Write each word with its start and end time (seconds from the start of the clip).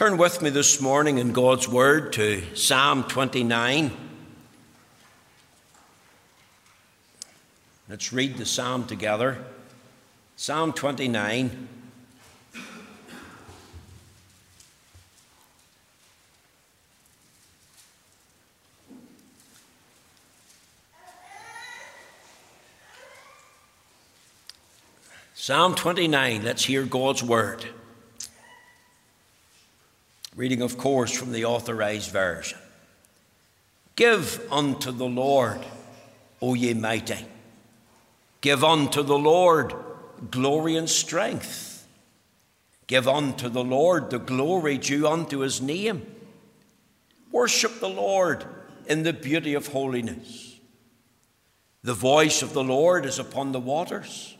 Turn 0.00 0.16
with 0.16 0.40
me 0.40 0.48
this 0.48 0.80
morning 0.80 1.18
in 1.18 1.34
God's 1.34 1.68
Word 1.68 2.14
to 2.14 2.42
Psalm 2.56 3.04
29. 3.04 3.90
Let's 7.86 8.10
read 8.10 8.38
the 8.38 8.46
psalm 8.46 8.86
together. 8.86 9.44
Psalm 10.36 10.72
29. 10.72 11.68
Psalm 25.34 25.74
29, 25.74 26.42
let's 26.42 26.64
hear 26.64 26.84
God's 26.84 27.22
word. 27.22 27.66
Reading, 30.40 30.62
of 30.62 30.78
course, 30.78 31.12
from 31.12 31.32
the 31.32 31.44
authorized 31.44 32.10
version. 32.12 32.58
Give 33.94 34.42
unto 34.50 34.90
the 34.90 35.04
Lord, 35.04 35.60
O 36.40 36.54
ye 36.54 36.72
mighty. 36.72 37.26
Give 38.40 38.64
unto 38.64 39.02
the 39.02 39.18
Lord 39.18 39.74
glory 40.30 40.76
and 40.76 40.88
strength. 40.88 41.86
Give 42.86 43.06
unto 43.06 43.50
the 43.50 43.62
Lord 43.62 44.08
the 44.08 44.18
glory 44.18 44.78
due 44.78 45.06
unto 45.06 45.40
his 45.40 45.60
name. 45.60 46.06
Worship 47.30 47.78
the 47.78 47.90
Lord 47.90 48.46
in 48.86 49.02
the 49.02 49.12
beauty 49.12 49.52
of 49.52 49.66
holiness. 49.66 50.58
The 51.82 51.92
voice 51.92 52.40
of 52.40 52.54
the 52.54 52.64
Lord 52.64 53.04
is 53.04 53.18
upon 53.18 53.52
the 53.52 53.60
waters. 53.60 54.38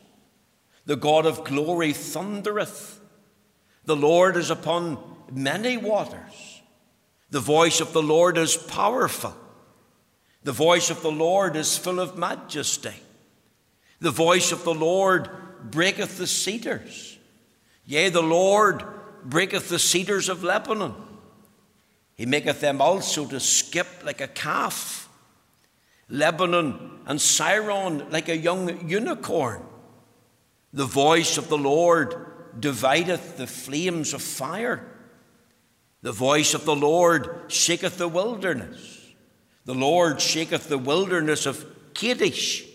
The 0.87 0.95
God 0.95 1.27
of 1.27 1.43
glory 1.43 1.93
thundereth. 1.93 2.99
The 3.85 3.95
Lord 3.95 4.35
is 4.35 4.49
upon 4.49 4.97
many 5.31 5.77
waters. 5.77 6.61
The 7.29 7.39
voice 7.39 7.79
of 7.79 7.93
the 7.93 8.03
Lord 8.03 8.37
is 8.37 8.57
powerful. 8.57 9.35
The 10.43 10.51
voice 10.51 10.89
of 10.89 11.01
the 11.01 11.11
Lord 11.11 11.55
is 11.55 11.77
full 11.77 11.99
of 11.99 12.17
majesty. 12.17 12.95
The 13.99 14.11
voice 14.11 14.51
of 14.51 14.63
the 14.63 14.73
Lord 14.73 15.29
breaketh 15.63 16.17
the 16.17 16.27
cedars. 16.27 17.17
Yea, 17.85 18.09
the 18.09 18.23
Lord 18.23 18.83
breaketh 19.23 19.69
the 19.69 19.79
cedars 19.79 20.29
of 20.29 20.43
Lebanon. 20.43 20.95
He 22.15 22.25
maketh 22.25 22.59
them 22.59 22.81
also 22.81 23.25
to 23.27 23.39
skip 23.39 23.87
like 24.03 24.21
a 24.21 24.27
calf. 24.27 25.09
Lebanon 26.09 26.99
and 27.05 27.19
Sirion 27.19 28.11
like 28.11 28.27
a 28.27 28.37
young 28.37 28.89
unicorn. 28.89 29.63
The 30.73 30.85
voice 30.85 31.37
of 31.37 31.47
the 31.47 31.57
Lord 31.57 32.15
divideth 32.59 33.37
the 33.37 33.47
flames 33.47 34.13
of 34.13 34.21
fire. 34.21 34.85
The 36.01 36.11
voice 36.11 36.53
of 36.53 36.65
the 36.65 36.75
Lord 36.75 37.45
shaketh 37.47 37.97
the 37.97 38.07
wilderness. 38.07 38.99
The 39.65 39.75
Lord 39.75 40.19
shaketh 40.19 40.67
the 40.67 40.77
wilderness 40.77 41.45
of 41.45 41.65
Kadesh. 41.93 42.65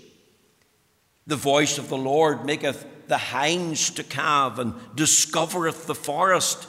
The 1.27 1.37
voice 1.37 1.79
of 1.79 1.89
the 1.89 1.97
Lord 1.97 2.45
maketh 2.45 2.87
the 3.09 3.19
hinds 3.19 3.91
to 3.91 4.05
calve 4.05 4.59
and 4.59 4.75
discovereth 4.95 5.87
the 5.87 5.95
forest. 5.95 6.69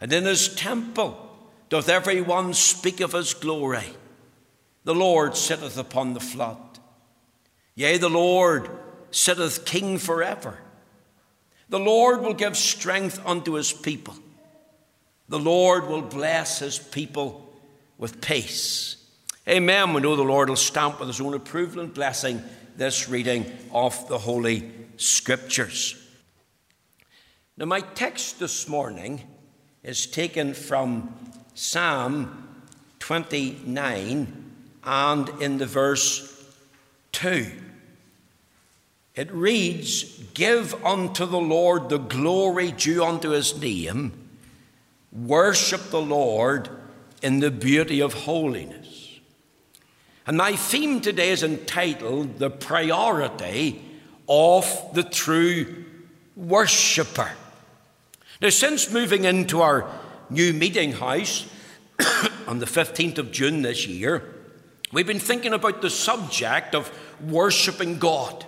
And 0.00 0.12
in 0.12 0.24
his 0.24 0.54
temple 0.54 1.28
doth 1.68 1.88
every 1.88 2.22
one 2.22 2.54
speak 2.54 3.00
of 3.00 3.12
his 3.12 3.34
glory. 3.34 3.94
The 4.84 4.94
Lord 4.94 5.36
sitteth 5.36 5.76
upon 5.76 6.14
the 6.14 6.20
flood. 6.20 6.78
Yea, 7.74 7.98
the 7.98 8.08
Lord 8.08 8.70
sitteth 9.10 9.66
king 9.66 9.98
forever. 9.98 10.58
The 11.68 11.78
Lord 11.78 12.22
will 12.22 12.34
give 12.34 12.56
strength 12.56 13.20
unto 13.26 13.52
his 13.52 13.72
people. 13.72 14.14
The 15.30 15.38
Lord 15.38 15.86
will 15.86 16.02
bless 16.02 16.58
his 16.58 16.78
people 16.78 17.48
with 17.98 18.20
peace. 18.20 18.96
Amen. 19.48 19.94
We 19.94 20.00
know 20.00 20.16
the 20.16 20.22
Lord 20.22 20.48
will 20.48 20.56
stamp 20.56 20.98
with 20.98 21.06
his 21.06 21.20
own 21.20 21.34
approval 21.34 21.80
and 21.80 21.94
blessing 21.94 22.42
this 22.76 23.08
reading 23.08 23.46
of 23.72 24.08
the 24.08 24.18
Holy 24.18 24.72
Scriptures. 24.96 25.96
Now, 27.56 27.66
my 27.66 27.78
text 27.78 28.40
this 28.40 28.68
morning 28.68 29.22
is 29.84 30.04
taken 30.06 30.52
from 30.52 31.14
Psalm 31.54 32.64
29 32.98 34.52
and 34.82 35.28
in 35.40 35.58
the 35.58 35.66
verse 35.66 36.44
2. 37.12 37.52
It 39.14 39.30
reads, 39.30 40.04
Give 40.34 40.74
unto 40.84 41.24
the 41.24 41.38
Lord 41.38 41.88
the 41.88 41.98
glory 41.98 42.72
due 42.72 43.04
unto 43.04 43.30
his 43.30 43.60
name, 43.60 44.19
worship 45.12 45.90
the 45.90 46.00
Lord 46.00 46.68
in 47.22 47.40
the 47.40 47.50
beauty 47.50 48.00
of 48.00 48.14
holiness. 48.14 49.20
And 50.26 50.36
my 50.36 50.54
theme 50.54 51.00
today 51.00 51.30
is 51.30 51.42
entitled 51.42 52.38
The 52.38 52.50
Priority 52.50 53.82
of 54.28 54.64
the 54.94 55.02
True 55.02 55.84
Worshipper. 56.36 57.30
Now, 58.40 58.50
since 58.50 58.90
moving 58.90 59.24
into 59.24 59.60
our 59.60 59.90
new 60.30 60.52
meeting 60.52 60.92
house 60.92 61.46
on 62.46 62.58
the 62.60 62.66
15th 62.66 63.18
of 63.18 63.32
June 63.32 63.62
this 63.62 63.86
year, 63.86 64.22
we've 64.92 65.06
been 65.06 65.18
thinking 65.18 65.52
about 65.52 65.82
the 65.82 65.90
subject 65.90 66.74
of 66.74 66.90
worshipping 67.20 67.98
God. 67.98 68.46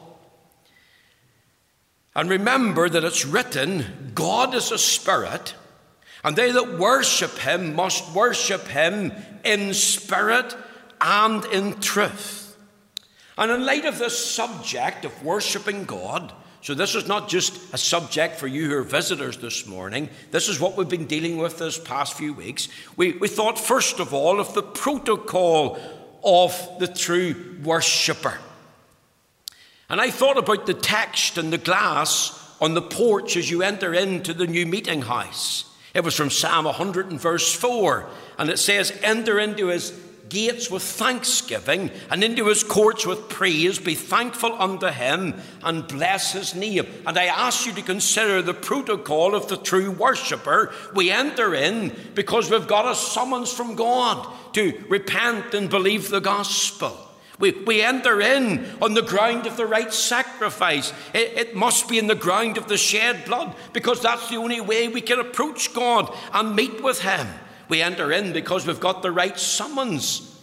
And 2.14 2.30
remember 2.30 2.88
that 2.88 3.04
it's 3.04 3.26
written, 3.26 4.12
God 4.14 4.54
is 4.54 4.70
a 4.70 4.78
spirit, 4.78 5.54
and 6.24 6.36
they 6.36 6.52
that 6.52 6.78
worship 6.78 7.38
him 7.38 7.74
must 7.74 8.14
worship 8.14 8.68
him 8.68 9.12
in 9.44 9.74
spirit 9.74 10.56
and 11.00 11.44
in 11.46 11.80
truth. 11.80 12.56
And 13.36 13.50
in 13.50 13.66
light 13.66 13.84
of 13.86 13.98
this 13.98 14.16
subject 14.32 15.04
of 15.04 15.24
worshipping 15.24 15.84
God, 15.84 16.32
so 16.60 16.74
this 16.74 16.94
is 16.94 17.08
not 17.08 17.28
just 17.28 17.74
a 17.74 17.78
subject 17.78 18.36
for 18.36 18.46
you 18.46 18.68
who 18.68 18.76
are 18.76 18.82
visitors 18.82 19.36
this 19.38 19.66
morning. 19.66 20.08
This 20.30 20.48
is 20.48 20.60
what 20.60 20.76
we've 20.76 20.88
been 20.88 21.06
dealing 21.06 21.38
with 21.38 21.58
this 21.58 21.76
past 21.76 22.14
few 22.14 22.32
weeks. 22.32 22.68
We, 22.96 23.12
we 23.12 23.26
thought, 23.26 23.58
first 23.58 23.98
of 23.98 24.14
all, 24.14 24.38
of 24.38 24.54
the 24.54 24.62
protocol 24.62 25.80
of 26.22 26.78
the 26.78 26.86
true 26.86 27.56
worshipper. 27.64 28.38
And 29.88 30.00
I 30.00 30.10
thought 30.10 30.38
about 30.38 30.66
the 30.66 30.74
text 30.74 31.36
and 31.36 31.52
the 31.52 31.58
glass 31.58 32.38
on 32.60 32.74
the 32.74 32.82
porch 32.82 33.36
as 33.36 33.50
you 33.50 33.62
enter 33.62 33.92
into 33.92 34.32
the 34.32 34.46
new 34.46 34.64
meeting 34.64 35.02
house. 35.02 35.64
It 35.94 36.04
was 36.04 36.16
from 36.16 36.30
Psalm 36.30 36.64
100 36.64 37.10
and 37.10 37.20
verse 37.20 37.52
4, 37.54 38.08
and 38.38 38.48
it 38.48 38.58
says, 38.58 38.98
Enter 39.02 39.38
into 39.38 39.66
his 39.66 39.92
gates 40.32 40.70
with 40.70 40.82
thanksgiving 40.82 41.90
and 42.10 42.24
into 42.24 42.46
his 42.46 42.64
courts 42.64 43.04
with 43.06 43.28
praise. 43.28 43.78
Be 43.78 43.94
thankful 43.94 44.54
unto 44.54 44.86
him 44.86 45.34
and 45.62 45.86
bless 45.86 46.32
his 46.32 46.54
name. 46.54 46.86
And 47.06 47.18
I 47.18 47.26
ask 47.26 47.66
you 47.66 47.72
to 47.74 47.82
consider 47.82 48.40
the 48.40 48.54
protocol 48.54 49.34
of 49.34 49.48
the 49.48 49.58
true 49.58 49.90
worshipper. 49.90 50.72
We 50.94 51.10
enter 51.10 51.54
in 51.54 51.94
because 52.14 52.50
we've 52.50 52.66
got 52.66 52.90
a 52.90 52.94
summons 52.94 53.52
from 53.52 53.76
God 53.76 54.26
to 54.54 54.82
repent 54.88 55.52
and 55.52 55.68
believe 55.68 56.08
the 56.08 56.20
gospel. 56.20 56.96
We, 57.42 57.50
we 57.50 57.82
enter 57.82 58.20
in 58.20 58.64
on 58.80 58.94
the 58.94 59.02
ground 59.02 59.48
of 59.48 59.56
the 59.56 59.66
right 59.66 59.92
sacrifice. 59.92 60.92
It, 61.12 61.36
it 61.36 61.56
must 61.56 61.88
be 61.88 61.98
in 61.98 62.06
the 62.06 62.14
ground 62.14 62.56
of 62.56 62.68
the 62.68 62.76
shed 62.76 63.24
blood 63.24 63.56
because 63.72 64.00
that's 64.00 64.28
the 64.28 64.36
only 64.36 64.60
way 64.60 64.86
we 64.86 65.00
can 65.00 65.18
approach 65.18 65.74
God 65.74 66.16
and 66.32 66.54
meet 66.54 66.84
with 66.84 67.00
Him. 67.00 67.26
We 67.68 67.82
enter 67.82 68.12
in 68.12 68.32
because 68.32 68.64
we've 68.64 68.78
got 68.78 69.02
the 69.02 69.10
right 69.10 69.36
summons. 69.36 70.40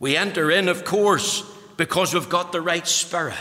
We 0.00 0.16
enter 0.16 0.50
in, 0.50 0.70
of 0.70 0.86
course, 0.86 1.42
because 1.76 2.14
we've 2.14 2.30
got 2.30 2.52
the 2.52 2.62
right 2.62 2.88
spirit. 2.88 3.36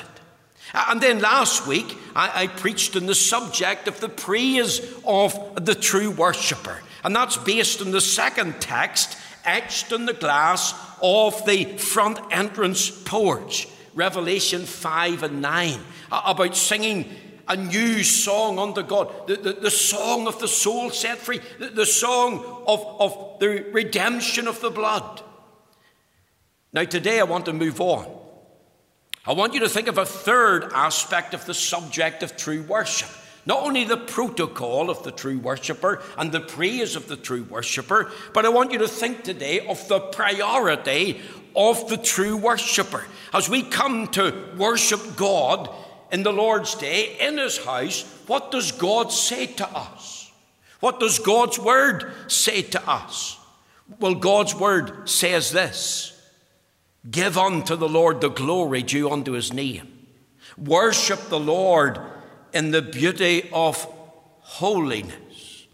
And 0.74 1.00
then 1.00 1.22
last 1.22 1.68
week, 1.68 1.98
I, 2.18 2.44
I, 2.44 2.48
preached 2.48 2.98
on 2.98 3.06
the 3.06 3.16
subject 3.16 3.88
of 3.88 4.02
the 4.02 4.10
praise 4.10 4.82
of 5.06 5.66
the 5.66 5.74
true 5.74 6.12
worshipper. 6.12 6.82
And 7.06 7.16
that's 7.16 7.38
based 7.38 7.82
on 7.82 7.92
the 7.92 8.02
second 8.02 8.60
text 8.60 9.18
etched 9.48 9.92
in 9.92 10.06
the 10.06 10.14
glass 10.14 10.74
of 11.02 11.46
the 11.46 11.64
front 11.78 12.20
entrance 12.30 12.90
porch, 12.90 13.68
Revelation 13.96 14.66
5 14.66 15.24
and 15.24 15.42
9, 15.42 15.80
about 16.12 16.56
singing 16.56 17.10
a 17.48 17.56
new 17.56 18.04
song 18.04 18.60
unto 18.60 18.84
God, 18.84 19.28
the, 19.28 19.38
the, 19.38 19.54
the 19.54 19.72
song 19.72 20.28
of 20.28 20.40
the 20.40 20.48
soul 20.48 20.90
set 20.90 21.18
free, 21.18 21.40
the, 21.60 21.70
the 21.70 21.86
song 21.86 22.44
of, 22.68 22.86
of 23.00 23.40
the 23.40 23.66
redemption 23.72 24.48
of 24.48 24.60
the 24.60 24.70
blood. 24.70 25.22
Now, 26.74 26.84
today 26.84 27.20
I 27.20 27.24
want 27.24 27.46
to 27.46 27.54
move 27.54 27.80
on. 27.80 28.06
I 29.26 29.34
want 29.34 29.54
you 29.54 29.62
to 29.62 29.70
think 29.70 29.88
of 29.88 29.98
a 29.98 30.06
third 30.06 30.72
aspect 30.74 31.34
of 31.34 31.46
the 31.46 31.54
subject 31.54 32.24
of 32.24 32.38
true 32.38 32.64
worship. 32.64 33.10
Not 33.48 33.64
only 33.64 33.86
the 33.86 33.96
protocol 33.96 34.90
of 34.90 35.04
the 35.04 35.12
true 35.12 35.40
worshipper 35.40 36.04
and 36.18 36.34
the 36.34 36.42
praise 36.42 36.98
of 36.98 37.08
the 37.08 37.16
true 37.16 37.44
worshipper, 37.44 38.12
but 38.34 38.46
I 38.46 38.50
want 38.50 38.74
you 38.74 38.80
to 38.80 38.90
think 38.90 39.24
today 39.24 39.66
of 39.66 39.88
the 39.88 40.02
priority 40.02 41.22
of 41.56 41.88
the 41.88 41.96
true 41.96 42.36
worshipper. 42.36 43.06
As 43.34 43.48
we 43.48 43.64
come 43.64 44.08
to 44.10 44.50
worship 44.58 45.16
God 45.16 45.74
in 46.12 46.24
the 46.24 46.34
Lord's 46.34 46.76
day 46.76 47.16
in 47.22 47.38
His 47.38 47.58
house, 47.58 48.04
what 48.28 48.52
does 48.52 48.74
God 48.74 49.14
say 49.14 49.46
to 49.46 49.70
us? 49.70 50.30
What 50.82 51.00
does 51.00 51.18
God's 51.18 51.58
word 51.58 52.12
say 52.28 52.64
to 52.64 52.90
us? 52.90 53.40
Well, 54.02 54.16
God's 54.16 54.56
word 54.56 55.08
says 55.10 55.52
this 55.52 56.22
Give 57.10 57.38
unto 57.38 57.78
the 57.78 57.88
Lord 57.88 58.20
the 58.20 58.30
glory 58.30 58.84
due 58.84 59.10
unto 59.10 59.32
his 59.32 59.54
name. 59.54 59.88
Worship 60.58 61.30
the 61.30 61.40
Lord 61.40 61.98
in 62.54 62.72
the 62.72 62.82
beauty 62.82 63.50
of 63.52 63.84
holiness. 64.42 65.68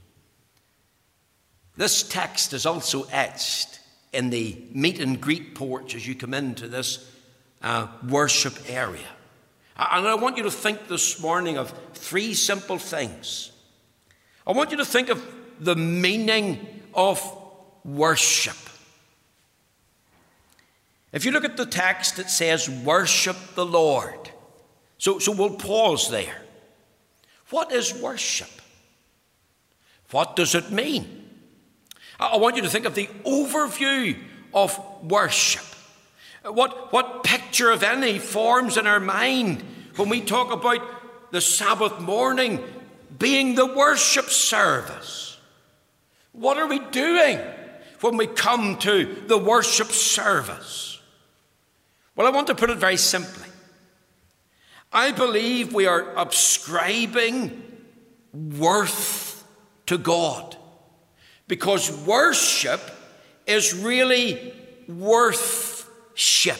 This 1.75 2.04
text 2.04 2.54
is 2.54 2.66
also 2.66 3.04
etched 3.12 3.80
in 4.12 4.30
the 4.30 4.58
meet 4.72 5.00
and 5.00 5.20
greet 5.20 5.56
porch 5.56 5.96
as 5.96 6.08
you 6.08 6.16
come 6.16 6.34
into 6.34 6.68
this 6.68 7.10
uh, 7.62 7.88
worship 8.08 8.54
area. 8.70 9.08
And 9.75 10.08
I 10.08 10.16
want 10.16 10.38
you 10.38 10.44
to 10.44 10.52
think 10.52 10.88
this 10.88 11.20
morning 11.20 11.58
of 11.58 11.74
three 11.94 12.36
simple 12.36 12.78
things. 12.78 13.52
I 14.46 14.52
want 14.52 14.72
you 14.72 14.78
to 14.78 14.86
think 14.86 15.10
of 15.10 15.25
the 15.60 15.75
meaning 15.75 16.84
of 16.94 17.22
worship. 17.84 18.58
If 21.12 21.25
you 21.25 21.31
look 21.31 21.46
at 21.46 21.58
the 21.58 21.66
text, 21.66 22.20
it 22.20 22.30
says, 22.30 22.70
Worship 22.70 23.38
the 23.56 23.66
Lord. 23.66 24.31
So, 24.98 25.20
so 25.20 25.31
we'll 25.31 25.56
pause 25.56 26.10
there. 26.10 26.43
What 27.53 27.71
is 27.71 27.94
worship? 27.94 28.50
What 30.09 30.35
does 30.35 30.55
it 30.55 30.71
mean? 30.71 31.29
I 32.19 32.38
want 32.38 32.55
you 32.55 32.63
to 32.63 32.67
think 32.67 32.85
of 32.85 32.95
the 32.95 33.05
overview 33.25 34.17
of 34.55 34.79
worship. 35.03 35.63
What, 36.44 36.91
what 36.91 37.23
picture, 37.23 37.69
of 37.69 37.83
any, 37.83 38.17
forms 38.17 38.75
in 38.75 38.88
our 38.88 39.00
mind 39.00 39.63
when 39.97 40.09
we 40.09 40.21
talk 40.21 40.51
about 40.51 41.31
the 41.31 41.41
Sabbath 41.41 42.00
morning 42.00 42.59
being 43.19 43.53
the 43.53 43.67
worship 43.67 44.31
service? 44.31 45.38
What 46.31 46.57
are 46.57 46.65
we 46.65 46.79
doing 46.79 47.38
when 48.01 48.17
we 48.17 48.25
come 48.25 48.79
to 48.79 49.05
the 49.27 49.38
worship 49.38 49.91
service? 49.91 51.00
Well, 52.15 52.25
I 52.25 52.31
want 52.31 52.47
to 52.47 52.55
put 52.55 52.71
it 52.71 52.79
very 52.79 52.97
simply. 52.97 53.52
I 54.94 55.12
believe 55.12 55.74
we 55.74 55.88
are 55.88 56.16
ascribing 56.16 57.63
worth 58.31 59.44
to 59.88 59.98
God 59.98 60.56
because 61.48 61.92
worship 62.06 62.80
is 63.48 63.74
really 63.74 64.54
worthship. 64.88 66.60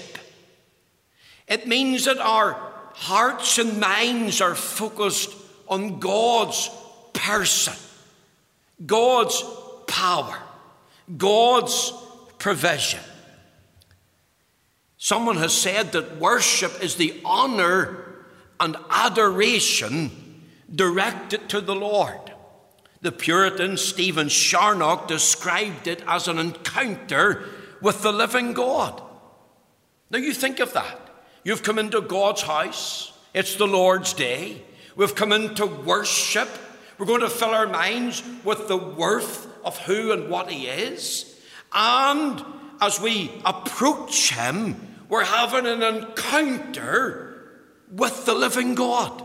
It 1.48 1.68
means 1.68 2.06
that 2.06 2.18
our 2.18 2.54
hearts 2.94 3.60
and 3.60 3.80
minds 3.80 4.42
are 4.42 4.56
focused 4.56 5.32
on 5.68 6.00
God's 6.00 6.70
person, 7.14 7.74
God's 8.84 9.44
power, 9.88 10.38
God's 11.18 11.94
provision. 12.40 13.00
Someone 14.98 15.38
has 15.38 15.54
said 15.54 15.92
that 15.92 16.18
worship 16.18 16.82
is 16.82 16.96
the 16.96 17.20
honor 17.26 18.03
and 18.64 18.78
adoration 18.90 20.10
directed 20.74 21.50
to 21.50 21.60
the 21.60 21.76
Lord. 21.76 22.32
The 23.02 23.12
Puritan 23.12 23.76
Stephen 23.76 24.30
Charnock 24.30 25.10
described 25.10 25.88
it 25.88 26.02
as 26.08 26.30
an 26.30 26.40
encounter 26.40 27.44
with 27.82 28.02
the 28.02 28.14
living 28.14 28.54
God. 28.54 29.04
Now 30.10 30.20
you 30.20 30.34
think 30.34 30.62
of 30.62 30.72
that. 30.74 30.98
You've 31.44 31.64
come 31.64 31.78
into 31.78 32.00
God's 32.00 32.44
house, 32.44 33.12
it's 33.34 33.58
the 33.58 33.68
Lord's 33.68 34.14
day. 34.14 34.64
We've 34.96 35.14
come 35.14 35.34
in 35.34 35.56
to 35.56 35.66
worship. 35.66 36.48
We're 36.98 37.08
going 37.08 37.22
to 37.22 37.30
fill 37.30 37.50
our 37.50 37.68
minds 37.68 38.24
with 38.46 38.70
the 38.70 38.78
worth 38.78 39.48
of 39.66 39.78
who 39.80 40.14
and 40.14 40.30
what 40.30 40.50
He 40.50 40.68
is. 40.68 41.38
And 41.74 42.42
as 42.80 43.02
we 43.02 43.42
approach 43.44 44.32
Him, 44.32 44.96
we're 45.10 45.26
having 45.26 45.66
an 45.66 45.82
encounter 45.82 47.33
with 47.94 48.26
the 48.26 48.34
living 48.34 48.76
God. 48.76 49.24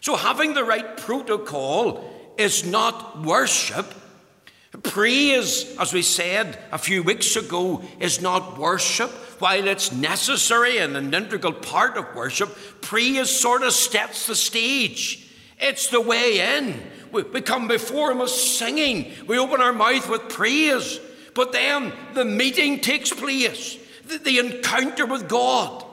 So, 0.00 0.16
having 0.16 0.54
the 0.54 0.64
right 0.64 0.96
protocol 0.96 2.04
is 2.36 2.64
not 2.64 3.22
worship. 3.22 3.86
Praise, 4.82 5.76
as 5.78 5.92
we 5.92 6.02
said 6.02 6.58
a 6.72 6.78
few 6.78 7.02
weeks 7.02 7.36
ago, 7.36 7.82
is 8.00 8.20
not 8.20 8.58
worship. 8.58 9.10
While 9.38 9.68
it's 9.68 9.92
necessary 9.92 10.78
and 10.78 10.96
an 10.96 11.14
integral 11.14 11.52
part 11.52 11.96
of 11.96 12.14
worship, 12.14 12.56
praise 12.80 13.30
sort 13.30 13.62
of 13.62 13.72
sets 13.72 14.26
the 14.26 14.34
stage. 14.34 15.30
It's 15.58 15.88
the 15.88 16.00
way 16.00 16.58
in. 16.58 16.82
We, 17.12 17.22
we 17.22 17.40
come 17.40 17.68
before 17.68 18.10
Him 18.10 18.20
as 18.20 18.58
singing, 18.58 19.12
we 19.26 19.38
open 19.38 19.60
our 19.60 19.72
mouth 19.72 20.08
with 20.08 20.28
praise, 20.28 20.98
but 21.34 21.52
then 21.52 21.92
the 22.14 22.24
meeting 22.24 22.80
takes 22.80 23.12
place, 23.12 23.78
the, 24.06 24.18
the 24.18 24.38
encounter 24.38 25.06
with 25.06 25.28
God. 25.28 25.84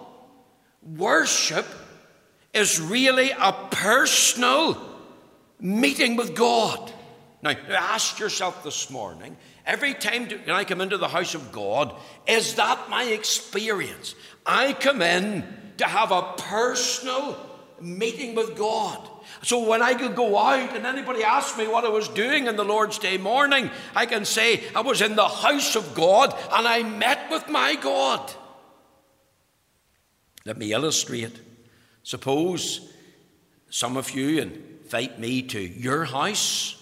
Worship 0.84 1.66
is 2.54 2.82
really 2.82 3.32
a 3.32 3.54
personal 3.72 4.78
meeting 5.60 6.16
with 6.16 6.36
God. 6.36 6.92
Now, 7.42 7.52
ask 7.70 8.20
yourself 8.20 8.64
this 8.64 8.90
morning 8.90 9.36
every 9.66 9.94
time 9.94 10.28
I 10.48 10.64
come 10.64 10.82
into 10.82 10.98
the 10.98 11.08
house 11.08 11.34
of 11.34 11.52
God, 11.52 11.96
is 12.28 12.56
that 12.56 12.90
my 12.90 13.04
experience? 13.04 14.16
I 14.46 14.74
come 14.74 15.02
in 15.02 15.44
to 15.78 15.86
have 15.86 16.12
a 16.12 16.34
personal 16.38 17.38
meeting 17.80 18.36
with 18.36 18.56
God. 18.56 19.08
So 19.44 19.68
when 19.68 19.82
I 19.82 19.94
could 19.94 20.16
go 20.16 20.38
out 20.38 20.76
and 20.76 20.86
anybody 20.86 21.24
asked 21.24 21.58
me 21.58 21.68
what 21.68 21.86
I 21.86 21.90
was 21.90 22.08
doing 22.10 22.46
in 22.46 22.56
the 22.56 22.64
Lord's 22.64 23.00
Day 23.00 23.18
morning, 23.18 23.72
I 23.96 24.06
can 24.06 24.26
say 24.26 24.64
I 24.76 24.82
was 24.82 25.02
in 25.02 25.16
the 25.16 25.28
house 25.28 25.76
of 25.76 25.96
God 25.96 26.36
and 26.52 26.68
I 26.68 26.84
met 26.84 27.32
with 27.32 27.50
my 27.50 27.76
God. 27.76 28.32
Let 30.46 30.58
me 30.58 30.74
illustrate. 30.74 31.40
Suppose 32.04 32.92
some 33.70 33.98
of 33.98 34.12
you, 34.12 34.42
invite 34.42 35.20
me 35.20 35.42
to 35.44 35.60
your 35.60 36.06
house. 36.06 36.76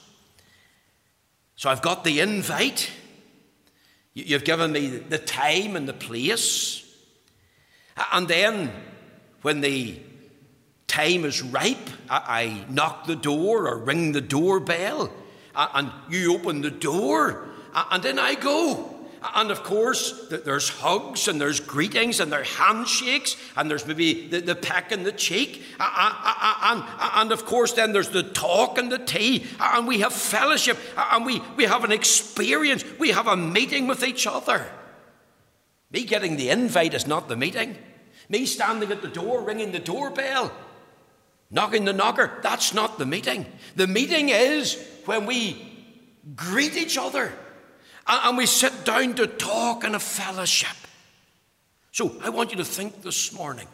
So 1.55 1.69
I've 1.69 1.81
got 1.81 2.03
the 2.03 2.19
invite. 2.21 2.89
You've 4.13 4.43
given 4.43 4.71
me 4.71 4.87
the 4.87 5.17
time 5.17 5.75
and 5.75 5.87
the 5.87 5.93
place. 5.93 6.85
And 8.11 8.27
then 8.27 8.71
when 9.41 9.61
the 9.61 9.99
time 10.87 11.25
is 11.25 11.41
ripe, 11.41 11.89
I 12.09 12.65
knock 12.69 13.05
the 13.05 13.15
door 13.15 13.67
or 13.67 13.77
ring 13.77 14.13
the 14.13 14.21
doorbell, 14.21 15.11
and 15.55 15.91
you 16.09 16.33
open 16.33 16.61
the 16.61 16.71
door, 16.71 17.47
and 17.73 18.01
then 18.01 18.17
I 18.17 18.35
go. 18.35 18.95
And 19.21 19.51
of 19.51 19.63
course, 19.63 20.27
there's 20.29 20.69
hugs 20.69 21.27
and 21.27 21.41
there's 21.41 21.59
greetings 21.59 22.21
and 22.21 22.31
there's 22.31 22.47
handshakes 22.55 23.35
and 23.57 23.69
there's 23.69 23.85
maybe 23.85 24.27
the, 24.27 24.39
the 24.39 24.55
peck 24.55 24.93
in 24.93 25.03
the 25.03 25.11
cheek. 25.11 25.61
And, 25.77 26.83
and 27.15 27.31
of 27.31 27.45
course, 27.45 27.73
then 27.73 27.91
there's 27.91 28.09
the 28.09 28.23
talk 28.23 28.77
and 28.77 28.89
the 28.89 28.97
tea. 28.97 29.45
And 29.59 29.87
we 29.87 29.99
have 29.99 30.13
fellowship 30.13 30.77
and 30.95 31.25
we, 31.25 31.41
we 31.57 31.65
have 31.65 31.83
an 31.83 31.91
experience. 31.91 32.85
We 32.97 33.09
have 33.09 33.27
a 33.27 33.35
meeting 33.35 33.87
with 33.87 34.03
each 34.05 34.25
other. 34.25 34.65
Me 35.91 36.05
getting 36.05 36.37
the 36.37 36.49
invite 36.49 36.93
is 36.93 37.05
not 37.05 37.27
the 37.27 37.35
meeting. 37.35 37.77
Me 38.29 38.45
standing 38.45 38.91
at 38.91 39.01
the 39.01 39.07
door, 39.07 39.41
ringing 39.41 39.73
the 39.73 39.79
doorbell, 39.79 40.51
knocking 41.51 41.83
the 41.83 41.93
knocker, 41.93 42.39
that's 42.41 42.73
not 42.73 42.99
the 42.99 43.05
meeting. 43.05 43.45
The 43.75 43.87
meeting 43.87 44.29
is 44.29 44.81
when 45.05 45.25
we 45.25 45.65
greet 46.35 46.77
each 46.77 46.97
other 46.97 47.33
and 48.09 48.37
we 48.37 48.45
sit 48.45 48.85
down 48.85 49.13
to 49.15 49.27
talk 49.27 49.83
in 49.83 49.93
a 49.95 49.99
fellowship. 49.99 50.75
So 51.91 52.15
I 52.23 52.29
want 52.29 52.51
you 52.51 52.57
to 52.57 52.65
think 52.65 53.01
this 53.01 53.33
morning 53.33 53.67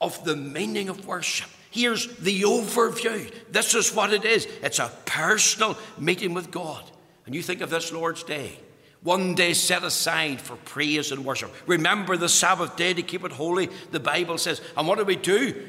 of 0.00 0.24
the 0.24 0.36
meaning 0.36 0.88
of 0.88 1.06
worship. 1.06 1.50
Here's 1.70 2.06
the 2.18 2.42
overview. 2.42 3.32
This 3.50 3.74
is 3.74 3.94
what 3.94 4.12
it 4.12 4.24
is 4.24 4.46
it's 4.62 4.78
a 4.78 4.90
personal 5.04 5.76
meeting 5.98 6.34
with 6.34 6.50
God. 6.50 6.82
And 7.26 7.34
you 7.34 7.42
think 7.42 7.60
of 7.60 7.70
this 7.70 7.92
Lord's 7.92 8.22
Day. 8.22 8.58
One 9.02 9.34
day 9.34 9.52
set 9.52 9.82
aside 9.82 10.40
for 10.40 10.56
praise 10.56 11.10
and 11.10 11.24
worship. 11.24 11.52
Remember 11.66 12.16
the 12.16 12.28
Sabbath 12.28 12.76
day 12.76 12.94
to 12.94 13.02
keep 13.02 13.24
it 13.24 13.32
holy, 13.32 13.68
the 13.90 13.98
Bible 13.98 14.38
says. 14.38 14.60
And 14.76 14.86
what 14.86 14.98
do 14.98 15.04
we 15.04 15.16
do? 15.16 15.60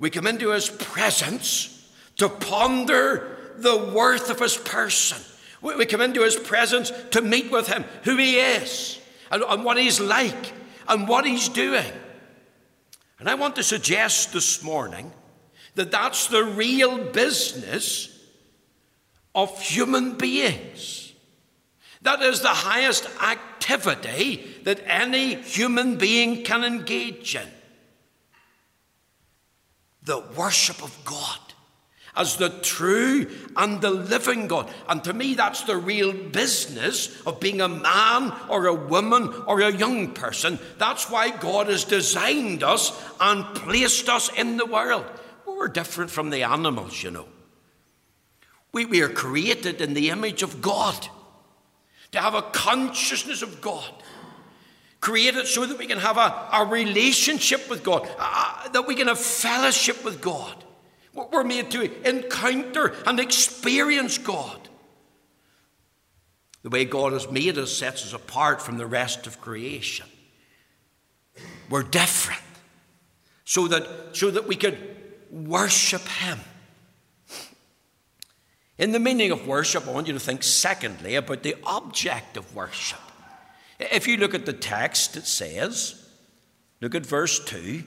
We 0.00 0.10
come 0.10 0.26
into 0.26 0.50
His 0.50 0.68
presence 0.68 1.92
to 2.16 2.28
ponder 2.28 3.54
the 3.58 3.92
worth 3.94 4.30
of 4.30 4.40
His 4.40 4.56
person 4.56 5.22
we 5.62 5.86
come 5.86 6.00
into 6.00 6.22
his 6.22 6.36
presence 6.36 6.92
to 7.10 7.22
meet 7.22 7.50
with 7.50 7.68
him, 7.68 7.84
who 8.02 8.16
he 8.16 8.36
is, 8.36 9.00
and, 9.30 9.42
and 9.42 9.64
what 9.64 9.78
he's 9.78 10.00
like, 10.00 10.52
and 10.88 11.08
what 11.08 11.24
he's 11.24 11.48
doing. 11.48 11.92
And 13.18 13.30
I 13.30 13.34
want 13.36 13.54
to 13.56 13.62
suggest 13.62 14.32
this 14.32 14.62
morning 14.62 15.12
that 15.76 15.92
that's 15.92 16.26
the 16.26 16.44
real 16.44 16.98
business 16.98 18.08
of 19.34 19.60
human 19.62 20.18
beings. 20.18 21.12
That 22.02 22.20
is 22.20 22.40
the 22.40 22.48
highest 22.48 23.08
activity 23.22 24.44
that 24.64 24.80
any 24.86 25.36
human 25.36 25.96
being 25.96 26.42
can 26.42 26.64
engage 26.64 27.36
in 27.36 27.48
the 30.02 30.18
worship 30.36 30.82
of 30.82 30.96
God. 31.04 31.51
As 32.14 32.36
the 32.36 32.50
true 32.50 33.26
and 33.56 33.80
the 33.80 33.90
living 33.90 34.46
God. 34.46 34.70
And 34.88 35.02
to 35.04 35.12
me, 35.12 35.34
that's 35.34 35.62
the 35.62 35.76
real 35.76 36.12
business 36.12 37.20
of 37.26 37.40
being 37.40 37.60
a 37.60 37.68
man 37.68 38.32
or 38.48 38.66
a 38.66 38.74
woman 38.74 39.32
or 39.46 39.60
a 39.60 39.72
young 39.72 40.12
person. 40.12 40.58
That's 40.78 41.08
why 41.08 41.30
God 41.30 41.68
has 41.68 41.84
designed 41.84 42.62
us 42.62 42.92
and 43.20 43.44
placed 43.54 44.08
us 44.08 44.30
in 44.36 44.58
the 44.58 44.66
world. 44.66 45.06
We're 45.46 45.68
different 45.68 46.10
from 46.10 46.30
the 46.30 46.42
animals, 46.42 47.02
you 47.02 47.10
know. 47.10 47.26
We, 48.72 48.84
we 48.84 49.02
are 49.02 49.08
created 49.08 49.80
in 49.80 49.94
the 49.94 50.10
image 50.10 50.42
of 50.42 50.60
God, 50.60 51.08
to 52.12 52.20
have 52.20 52.34
a 52.34 52.42
consciousness 52.42 53.42
of 53.42 53.60
God. 53.60 53.90
Created 55.00 55.46
so 55.46 55.66
that 55.66 55.78
we 55.78 55.86
can 55.86 55.98
have 55.98 56.16
a, 56.16 56.48
a 56.52 56.64
relationship 56.64 57.68
with 57.68 57.82
God, 57.82 58.08
uh, 58.18 58.68
that 58.68 58.86
we 58.86 58.94
can 58.94 59.08
have 59.08 59.18
fellowship 59.18 60.04
with 60.04 60.20
God. 60.20 60.61
We're 61.14 61.44
made 61.44 61.70
to 61.72 62.08
encounter 62.08 62.94
and 63.06 63.20
experience 63.20 64.18
God. 64.18 64.68
The 66.62 66.70
way 66.70 66.84
God 66.84 67.12
has 67.12 67.30
made 67.30 67.58
us 67.58 67.72
sets 67.72 68.04
us 68.04 68.12
apart 68.12 68.62
from 68.62 68.78
the 68.78 68.86
rest 68.86 69.26
of 69.26 69.40
creation. 69.40 70.06
We're 71.68 71.82
different 71.82 72.40
so 73.44 73.68
that, 73.68 74.16
so 74.16 74.30
that 74.30 74.46
we 74.46 74.56
could 74.56 74.78
worship 75.30 76.02
Him. 76.02 76.38
In 78.78 78.92
the 78.92 79.00
meaning 79.00 79.30
of 79.30 79.46
worship, 79.46 79.86
I 79.86 79.92
want 79.92 80.06
you 80.06 80.14
to 80.14 80.20
think 80.20 80.42
secondly 80.42 81.16
about 81.16 81.42
the 81.42 81.56
object 81.64 82.36
of 82.36 82.54
worship. 82.54 83.00
If 83.78 84.06
you 84.06 84.16
look 84.16 84.34
at 84.34 84.46
the 84.46 84.52
text, 84.52 85.16
it 85.16 85.26
says, 85.26 86.08
look 86.80 86.94
at 86.94 87.04
verse 87.04 87.44
2 87.44 87.82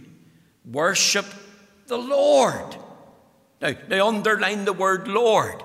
worship 0.72 1.26
the 1.88 1.98
Lord. 1.98 2.76
Now, 3.62 3.74
they 3.88 4.00
underline 4.00 4.66
the 4.66 4.74
word 4.74 5.08
Lord. 5.08 5.64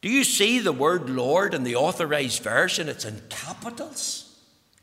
Do 0.00 0.08
you 0.08 0.24
see 0.24 0.58
the 0.58 0.72
word 0.72 1.08
Lord 1.08 1.54
in 1.54 1.64
the 1.64 1.76
authorized 1.76 2.42
version? 2.42 2.88
It's 2.88 3.04
in 3.04 3.22
capitals. 3.28 4.38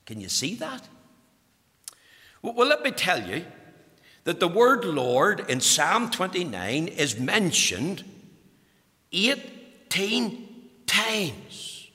Can 0.05 0.19
you 0.19 0.29
see 0.29 0.55
that? 0.55 0.87
Well, 2.41 2.67
let 2.67 2.83
me 2.83 2.91
tell 2.91 3.25
you 3.25 3.45
that 4.25 4.39
the 4.39 4.47
word 4.47 4.85
Lord 4.85 5.49
in 5.49 5.61
Psalm 5.61 6.09
29 6.11 6.87
is 6.87 7.19
mentioned 7.19 8.03
18 9.11 10.47
times. 10.85 11.89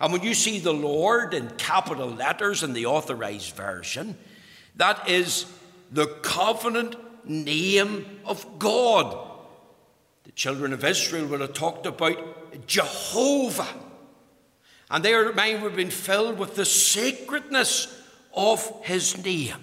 And 0.00 0.12
when 0.12 0.22
you 0.22 0.34
see 0.34 0.58
the 0.60 0.72
Lord 0.72 1.34
in 1.34 1.50
capital 1.50 2.08
letters 2.08 2.62
in 2.62 2.72
the 2.72 2.86
authorized 2.86 3.54
version, 3.54 4.16
that 4.76 5.08
is 5.08 5.46
the 5.90 6.06
covenant 6.22 6.96
name 7.28 8.20
of 8.24 8.58
God. 8.58 9.26
The 10.24 10.32
children 10.32 10.72
of 10.72 10.84
Israel 10.84 11.26
would 11.26 11.40
have 11.40 11.54
talked 11.54 11.86
about 11.86 12.66
Jehovah. 12.66 13.68
And 14.90 15.04
their 15.04 15.32
mind 15.32 15.62
would 15.62 15.72
have 15.72 15.76
been 15.76 15.90
filled 15.90 16.38
with 16.38 16.54
the 16.54 16.64
sacredness 16.64 17.94
of 18.34 18.84
his 18.84 19.22
name. 19.22 19.56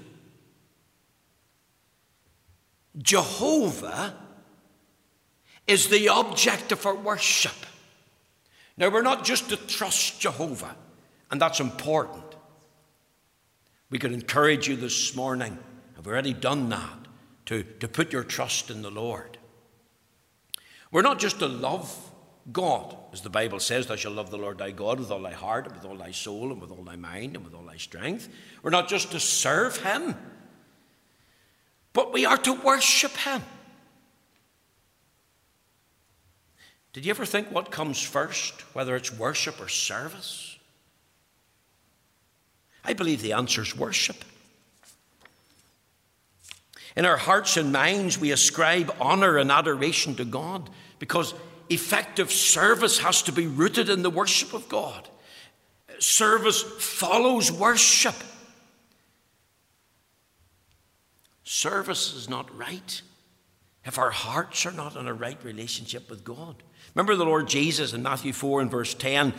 Jehovah 2.98 4.16
is 5.68 5.90
the 5.90 6.10
object 6.10 6.72
of 6.72 6.86
our 6.86 6.96
worship. 6.96 7.56
Now, 8.78 8.90
we're 8.90 9.02
not 9.02 9.26
just 9.26 9.50
to 9.50 9.58
trust 9.58 10.20
Jehovah, 10.20 10.76
and 11.32 11.42
that's 11.42 11.60
important. 11.60 12.24
We 13.90 14.00
could 14.00 14.12
encourage 14.12 14.68
you 14.68 14.76
this 14.76 15.16
morning, 15.16 15.58
I've 15.98 16.08
already 16.08 16.34
done 16.34 16.70
that, 16.70 17.05
to, 17.46 17.64
to 17.64 17.88
put 17.88 18.12
your 18.12 18.24
trust 18.24 18.70
in 18.70 18.82
the 18.82 18.92
Lord. 18.92 19.38
We're 20.92 21.02
not 21.02 21.20
just 21.20 21.40
to 21.40 21.48
love 21.48 21.94
God, 22.52 22.96
as 23.12 23.22
the 23.22 23.30
Bible 23.30 23.60
says, 23.60 23.88
thou 23.88 23.96
shalt 23.96 24.16
love 24.16 24.30
the 24.30 24.38
Lord 24.38 24.60
thy 24.60 24.72
God 24.72 25.00
with 25.00 25.12
all 25.12 25.22
thy 25.22 25.34
heart, 25.34 25.66
and 25.66 25.76
with 25.76 25.86
all 25.86 25.98
thy 25.98 26.12
soul, 26.12 26.52
and 26.52 26.62
with 26.62 26.72
all 26.72 26.84
thy 26.84 26.96
mind, 26.96 27.36
and 27.36 27.44
with 27.44 27.56
all 27.56 27.64
thy 27.64 27.78
strength. 27.78 28.30
We're 28.62 28.70
not 28.70 28.88
just 28.88 29.12
to 29.12 29.20
serve 29.20 29.78
Him, 29.78 30.16
but 31.92 32.14
we 32.14 32.26
are 32.26 32.38
to 32.38 32.54
worship 32.54 33.12
Him. 33.14 33.42
Did 36.94 37.06
you 37.06 37.10
ever 37.10 37.26
think 37.26 37.52
what 37.52 37.72
comes 37.72 38.02
first, 38.02 38.62
whether 38.74 38.96
it's 38.96 39.12
worship 39.12 39.60
or 39.60 39.68
service? 39.68 40.58
I 42.84 42.94
believe 42.94 43.22
the 43.22 43.34
answer 43.34 43.64
is 43.64 43.76
worship. 43.76 44.24
In 46.96 47.06
our 47.06 47.18
hearts 47.18 47.58
and 47.58 47.72
minds, 47.72 48.18
we 48.18 48.32
ascribe 48.32 48.96
honor 49.00 49.38
and 49.38 49.52
adoration 49.52 50.16
to 50.16 50.26
God 50.26 50.70
because 51.00 51.34
effective 51.70 52.32
service 52.32 53.00
has 53.00 53.22
to 53.24 53.32
be 53.32 53.48
rooted 53.48 53.90
in 53.90 54.02
the 54.02 54.10
worship 54.10 54.54
of 54.54 54.70
God. 54.70 55.10
Service 56.00 56.62
follows 56.62 57.52
worship. 57.52 58.16
Service 61.44 62.14
is 62.14 62.30
not 62.30 62.56
right 62.58 63.02
if 63.86 64.00
our 64.00 64.12
hearts 64.12 64.66
are 64.66 64.72
not 64.72 64.96
in 64.96 65.08
a 65.08 65.14
right 65.14 65.42
relationship 65.44 66.10
with 66.10 66.24
God. 66.24 66.56
Remember 66.94 67.16
the 67.16 67.26
Lord 67.26 67.48
Jesus 67.48 67.94
in 67.94 68.04
Matthew 68.04 68.34
4 68.34 68.62
and 68.62 68.72
verse 68.72 68.94
10? 68.94 69.34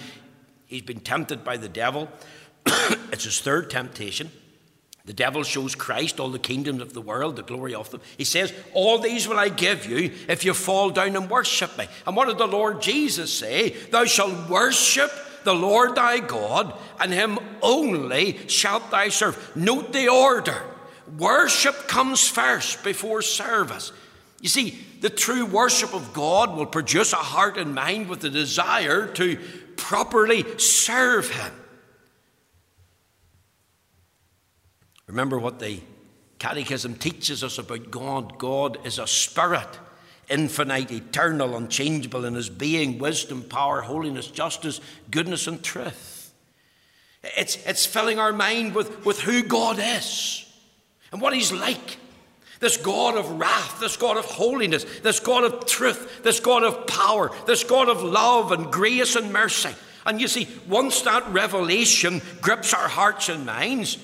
He's 0.66 0.82
been 0.82 1.00
tempted 1.00 1.42
by 1.42 1.56
the 1.56 1.68
devil. 1.68 2.08
it's 3.12 3.24
his 3.24 3.40
third 3.40 3.70
temptation. 3.70 4.30
The 5.06 5.12
devil 5.12 5.44
shows 5.44 5.76
Christ 5.76 6.18
all 6.18 6.30
the 6.30 6.38
kingdoms 6.38 6.82
of 6.82 6.92
the 6.92 7.00
world, 7.00 7.36
the 7.36 7.42
glory 7.42 7.74
of 7.74 7.90
them. 7.90 8.00
He 8.18 8.24
says, 8.24 8.52
All 8.74 8.98
these 8.98 9.28
will 9.28 9.38
I 9.38 9.48
give 9.48 9.86
you 9.86 10.12
if 10.28 10.44
you 10.44 10.52
fall 10.52 10.90
down 10.90 11.14
and 11.14 11.30
worship 11.30 11.78
me. 11.78 11.86
And 12.06 12.16
what 12.16 12.26
did 12.26 12.38
the 12.38 12.46
Lord 12.46 12.82
Jesus 12.82 13.32
say? 13.32 13.70
Thou 13.90 14.04
shalt 14.04 14.50
worship 14.50 15.12
the 15.44 15.54
Lord 15.54 15.94
thy 15.94 16.18
God, 16.18 16.74
and 17.00 17.12
him 17.12 17.38
only 17.62 18.36
shalt 18.48 18.90
thou 18.90 19.08
serve. 19.08 19.56
Note 19.56 19.92
the 19.92 20.08
order. 20.08 20.60
Worship 21.16 21.86
comes 21.86 22.28
first 22.28 22.82
before 22.82 23.22
service. 23.22 23.92
You 24.40 24.48
see, 24.48 24.76
the 25.02 25.08
true 25.08 25.46
worship 25.46 25.94
of 25.94 26.12
God 26.12 26.56
will 26.56 26.66
produce 26.66 27.12
a 27.12 27.16
heart 27.16 27.56
and 27.58 27.76
mind 27.76 28.08
with 28.08 28.20
the 28.20 28.28
desire 28.28 29.06
to 29.14 29.38
properly 29.76 30.44
serve 30.58 31.30
him. 31.30 31.52
Remember 35.06 35.38
what 35.38 35.58
the 35.58 35.80
Catechism 36.38 36.96
teaches 36.96 37.42
us 37.42 37.58
about 37.58 37.90
God 37.90 38.38
God 38.38 38.84
is 38.86 38.98
a 38.98 39.06
spirit, 39.06 39.78
infinite, 40.28 40.90
eternal, 40.90 41.56
unchangeable 41.56 42.24
in 42.24 42.34
his 42.34 42.50
being, 42.50 42.98
wisdom, 42.98 43.42
power, 43.42 43.80
holiness, 43.80 44.26
justice, 44.26 44.80
goodness, 45.10 45.46
and 45.46 45.62
truth. 45.62 46.34
It's, 47.36 47.56
it's 47.66 47.86
filling 47.86 48.18
our 48.18 48.32
mind 48.32 48.74
with, 48.74 49.04
with 49.04 49.20
who 49.20 49.42
God 49.42 49.78
is 49.80 50.44
and 51.10 51.20
what 51.20 51.34
he's 51.34 51.52
like. 51.52 51.98
This 52.60 52.76
God 52.76 53.16
of 53.16 53.30
wrath, 53.32 53.80
this 53.80 53.96
God 53.96 54.16
of 54.16 54.24
holiness, 54.24 54.84
this 55.00 55.20
God 55.20 55.44
of 55.44 55.66
truth, 55.66 56.22
this 56.22 56.40
God 56.40 56.64
of 56.64 56.86
power, 56.86 57.30
this 57.46 57.64
God 57.64 57.88
of 57.88 58.02
love 58.02 58.52
and 58.52 58.72
grace 58.72 59.16
and 59.16 59.32
mercy. 59.32 59.74
And 60.06 60.20
you 60.20 60.28
see, 60.28 60.48
once 60.68 61.02
that 61.02 61.26
revelation 61.28 62.22
grips 62.40 62.72
our 62.72 62.88
hearts 62.88 63.28
and 63.28 63.44
minds, 63.44 63.98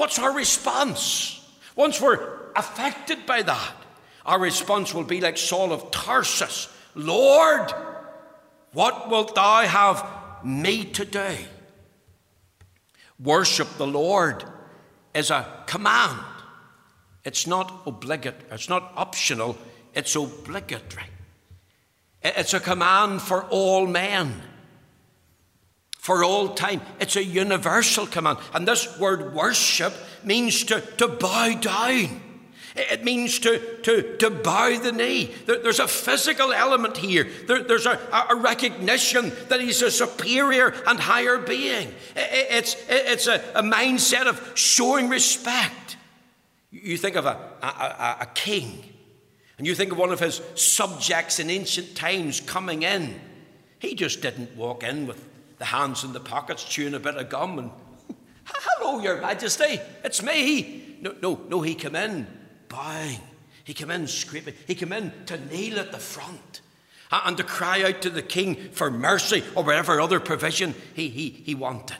What's 0.00 0.18
our 0.18 0.32
response? 0.32 1.46
Once 1.76 2.00
we're 2.00 2.26
affected 2.56 3.26
by 3.26 3.42
that, 3.42 3.74
our 4.24 4.40
response 4.40 4.94
will 4.94 5.04
be 5.04 5.20
like 5.20 5.36
Saul 5.36 5.74
of 5.74 5.90
Tarsus 5.90 6.74
Lord, 6.94 7.70
what 8.72 9.10
wilt 9.10 9.34
thou 9.34 9.60
have 9.66 10.42
me 10.42 10.86
to 10.86 11.04
do? 11.04 11.36
Worship 13.22 13.68
the 13.76 13.86
Lord 13.86 14.42
is 15.12 15.30
a 15.30 15.46
command. 15.66 16.18
It's 17.22 17.46
not 17.46 17.82
obligatory, 17.84 18.50
it's 18.50 18.70
not 18.70 18.94
optional, 18.96 19.58
it's 19.92 20.16
obligatory. 20.16 21.04
It's 22.22 22.54
a 22.54 22.60
command 22.60 23.20
for 23.20 23.44
all 23.50 23.86
men 23.86 24.40
for 26.00 26.24
all 26.24 26.54
time. 26.54 26.80
It's 26.98 27.16
a 27.16 27.24
universal 27.24 28.06
command. 28.06 28.38
And 28.54 28.66
this 28.66 28.98
word 28.98 29.34
worship 29.34 29.92
means 30.24 30.64
to, 30.64 30.80
to 30.96 31.08
bow 31.08 31.54
down. 31.60 32.22
It 32.74 33.04
means 33.04 33.38
to, 33.40 33.58
to, 33.82 34.16
to 34.18 34.30
bow 34.30 34.78
the 34.78 34.92
knee. 34.92 35.30
There, 35.44 35.58
there's 35.58 35.80
a 35.80 35.88
physical 35.88 36.52
element 36.52 36.96
here. 36.96 37.28
There, 37.46 37.62
there's 37.62 37.84
a, 37.84 37.98
a, 38.30 38.36
recognition 38.36 39.32
that 39.48 39.60
he's 39.60 39.82
a 39.82 39.90
superior 39.90 40.72
and 40.86 40.98
higher 40.98 41.36
being. 41.36 41.88
It, 42.16 42.46
it's, 42.50 42.76
it's 42.88 43.26
a, 43.26 43.42
a 43.54 43.62
mindset 43.62 44.26
of 44.26 44.52
showing 44.54 45.08
respect. 45.08 45.98
You 46.70 46.96
think 46.96 47.16
of 47.16 47.26
a, 47.26 47.36
a, 47.60 48.16
a 48.22 48.28
king, 48.34 48.84
and 49.58 49.66
you 49.66 49.74
think 49.74 49.92
of 49.92 49.98
one 49.98 50.12
of 50.12 50.20
his 50.20 50.40
subjects 50.54 51.40
in 51.40 51.50
ancient 51.50 51.96
times 51.96 52.40
coming 52.40 52.84
in. 52.84 53.20
He 53.80 53.94
just 53.94 54.22
didn't 54.22 54.56
walk 54.56 54.84
in 54.84 55.06
with 55.06 55.29
the 55.60 55.66
hands 55.66 56.04
in 56.04 56.14
the 56.14 56.20
pockets, 56.20 56.64
chewing 56.64 56.94
a 56.94 56.98
bit 56.98 57.16
of 57.16 57.28
gum, 57.28 57.58
and 57.58 57.70
Hello, 58.44 58.98
Your 59.00 59.20
Majesty, 59.20 59.78
it's 60.02 60.22
me. 60.22 60.96
No, 61.02 61.14
no, 61.22 61.40
no, 61.48 61.60
he 61.60 61.74
came 61.74 61.94
in 61.94 62.26
bowing. 62.68 63.20
He 63.62 63.74
came 63.74 63.90
in 63.90 64.06
scraping. 64.06 64.54
He 64.66 64.74
came 64.74 64.92
in 64.92 65.12
to 65.26 65.38
kneel 65.48 65.78
at 65.78 65.92
the 65.92 65.98
front 65.98 66.62
and 67.12 67.36
to 67.36 67.44
cry 67.44 67.82
out 67.82 68.00
to 68.02 68.10
the 68.10 68.22
king 68.22 68.56
for 68.72 68.90
mercy 68.90 69.44
or 69.54 69.62
whatever 69.62 70.00
other 70.00 70.18
provision 70.18 70.74
he, 70.94 71.08
he, 71.08 71.28
he 71.28 71.54
wanted. 71.54 71.98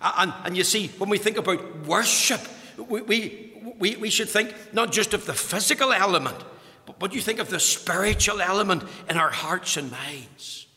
And, 0.00 0.32
and 0.44 0.56
you 0.56 0.62
see, 0.62 0.86
when 0.98 1.10
we 1.10 1.18
think 1.18 1.36
about 1.36 1.86
worship, 1.86 2.40
we, 2.78 3.02
we, 3.02 3.52
we, 3.76 3.96
we 3.96 4.10
should 4.10 4.28
think 4.28 4.54
not 4.72 4.92
just 4.92 5.14
of 5.14 5.26
the 5.26 5.34
physical 5.34 5.92
element, 5.92 6.38
but, 6.86 7.00
but 7.00 7.12
you 7.12 7.20
think 7.20 7.40
of 7.40 7.50
the 7.50 7.60
spiritual 7.60 8.40
element 8.40 8.84
in 9.08 9.16
our 9.16 9.30
hearts 9.30 9.76
and 9.76 9.90
minds. 9.90 10.68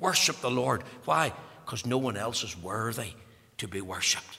Worship 0.00 0.40
the 0.40 0.50
Lord. 0.50 0.82
Why? 1.04 1.32
Because 1.70 1.86
no 1.86 1.98
one 1.98 2.16
else 2.16 2.42
is 2.42 2.60
worthy 2.60 3.12
to 3.58 3.68
be 3.68 3.80
worshipped. 3.80 4.38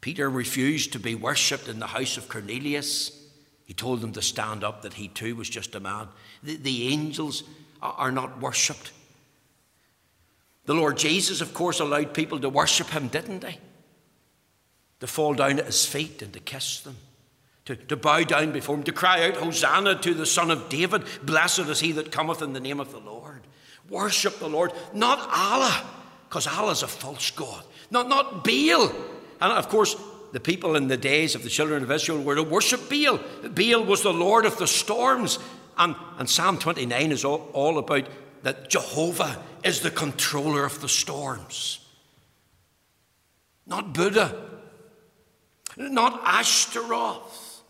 Peter 0.00 0.30
refused 0.30 0.92
to 0.92 1.00
be 1.00 1.16
worshipped 1.16 1.66
in 1.66 1.80
the 1.80 1.88
house 1.88 2.16
of 2.16 2.28
Cornelius. 2.28 3.20
He 3.64 3.74
told 3.74 4.02
them 4.02 4.12
to 4.12 4.22
stand 4.22 4.62
up, 4.62 4.82
that 4.82 4.92
he 4.92 5.08
too 5.08 5.34
was 5.34 5.50
just 5.50 5.74
a 5.74 5.80
man. 5.80 6.06
The, 6.44 6.54
the 6.54 6.86
angels 6.92 7.42
are 7.82 8.12
not 8.12 8.40
worshipped. 8.40 8.92
The 10.66 10.74
Lord 10.74 10.96
Jesus, 10.96 11.40
of 11.40 11.54
course, 11.54 11.80
allowed 11.80 12.14
people 12.14 12.38
to 12.38 12.48
worship 12.48 12.90
him, 12.90 13.08
didn't 13.08 13.42
he? 13.42 13.58
To 15.00 15.08
fall 15.08 15.34
down 15.34 15.58
at 15.58 15.66
his 15.66 15.84
feet 15.84 16.22
and 16.22 16.32
to 16.34 16.38
kiss 16.38 16.82
them, 16.82 16.96
to, 17.64 17.74
to 17.74 17.96
bow 17.96 18.22
down 18.22 18.52
before 18.52 18.76
him, 18.76 18.84
to 18.84 18.92
cry 18.92 19.26
out, 19.26 19.38
Hosanna 19.38 19.96
to 20.02 20.14
the 20.14 20.24
Son 20.24 20.52
of 20.52 20.68
David, 20.68 21.02
blessed 21.24 21.58
is 21.66 21.80
he 21.80 21.90
that 21.90 22.12
cometh 22.12 22.42
in 22.42 22.52
the 22.52 22.60
name 22.60 22.78
of 22.78 22.92
the 22.92 23.00
Lord. 23.00 23.19
Worship 23.90 24.38
the 24.38 24.48
Lord, 24.48 24.72
not 24.94 25.18
Allah, 25.30 25.84
because 26.28 26.46
Allah 26.46 26.72
is 26.72 26.82
a 26.82 26.88
false 26.88 27.30
God, 27.32 27.64
not, 27.90 28.08
not 28.08 28.44
Baal, 28.44 28.90
and 29.40 29.52
of 29.52 29.68
course, 29.68 29.96
the 30.32 30.40
people 30.40 30.76
in 30.76 30.88
the 30.88 30.96
days 30.96 31.34
of 31.34 31.42
the 31.42 31.48
children 31.48 31.82
of 31.82 31.90
Israel 31.90 32.22
were 32.22 32.36
to 32.36 32.42
worship 32.42 32.88
Baal. 32.88 33.18
Baal 33.48 33.84
was 33.84 34.02
the 34.02 34.12
Lord 34.12 34.46
of 34.46 34.58
the 34.58 34.66
storms. 34.66 35.38
And, 35.76 35.96
and 36.18 36.28
Psalm 36.28 36.58
29 36.58 37.10
is 37.10 37.24
all, 37.24 37.48
all 37.52 37.78
about 37.78 38.06
that 38.42 38.70
Jehovah 38.70 39.42
is 39.64 39.80
the 39.80 39.90
controller 39.90 40.64
of 40.64 40.80
the 40.80 40.88
storms. 40.88 41.80
Not 43.66 43.92
Buddha, 43.92 44.36
not 45.76 46.20
Ashtaroth. 46.24 47.62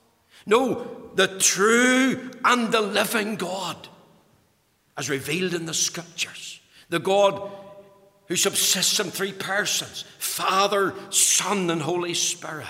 No, 0.47 1.11
the 1.15 1.39
true 1.39 2.31
and 2.45 2.73
the 2.73 2.81
living 2.81 3.37
God, 3.37 3.89
as 5.01 5.09
revealed 5.09 5.55
in 5.55 5.65
the 5.65 5.73
scriptures. 5.73 6.61
The 6.91 7.01
God 7.01 7.51
who 8.27 8.37
subsists 8.37 9.01
in 9.01 9.11
three 9.11 9.33
persons 9.33 10.05
Father, 10.19 10.95
Son, 11.09 11.71
and 11.71 11.81
Holy 11.81 12.13
Spirit. 12.13 12.67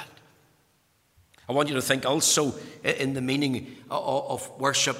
I 1.48 1.52
want 1.52 1.68
you 1.68 1.74
to 1.74 1.82
think 1.82 2.06
also 2.06 2.54
in 2.84 3.14
the 3.14 3.20
meaning 3.20 3.76
of 3.90 4.48
worship, 4.60 4.96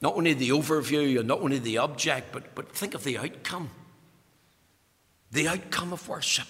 not 0.00 0.16
only 0.16 0.32
the 0.32 0.48
overview 0.48 1.18
and 1.18 1.28
not 1.28 1.40
only 1.40 1.58
the 1.58 1.78
object, 1.78 2.32
but, 2.32 2.54
but 2.54 2.72
think 2.74 2.94
of 2.94 3.04
the 3.04 3.18
outcome. 3.18 3.68
The 5.32 5.48
outcome 5.48 5.92
of 5.92 6.08
worship. 6.08 6.48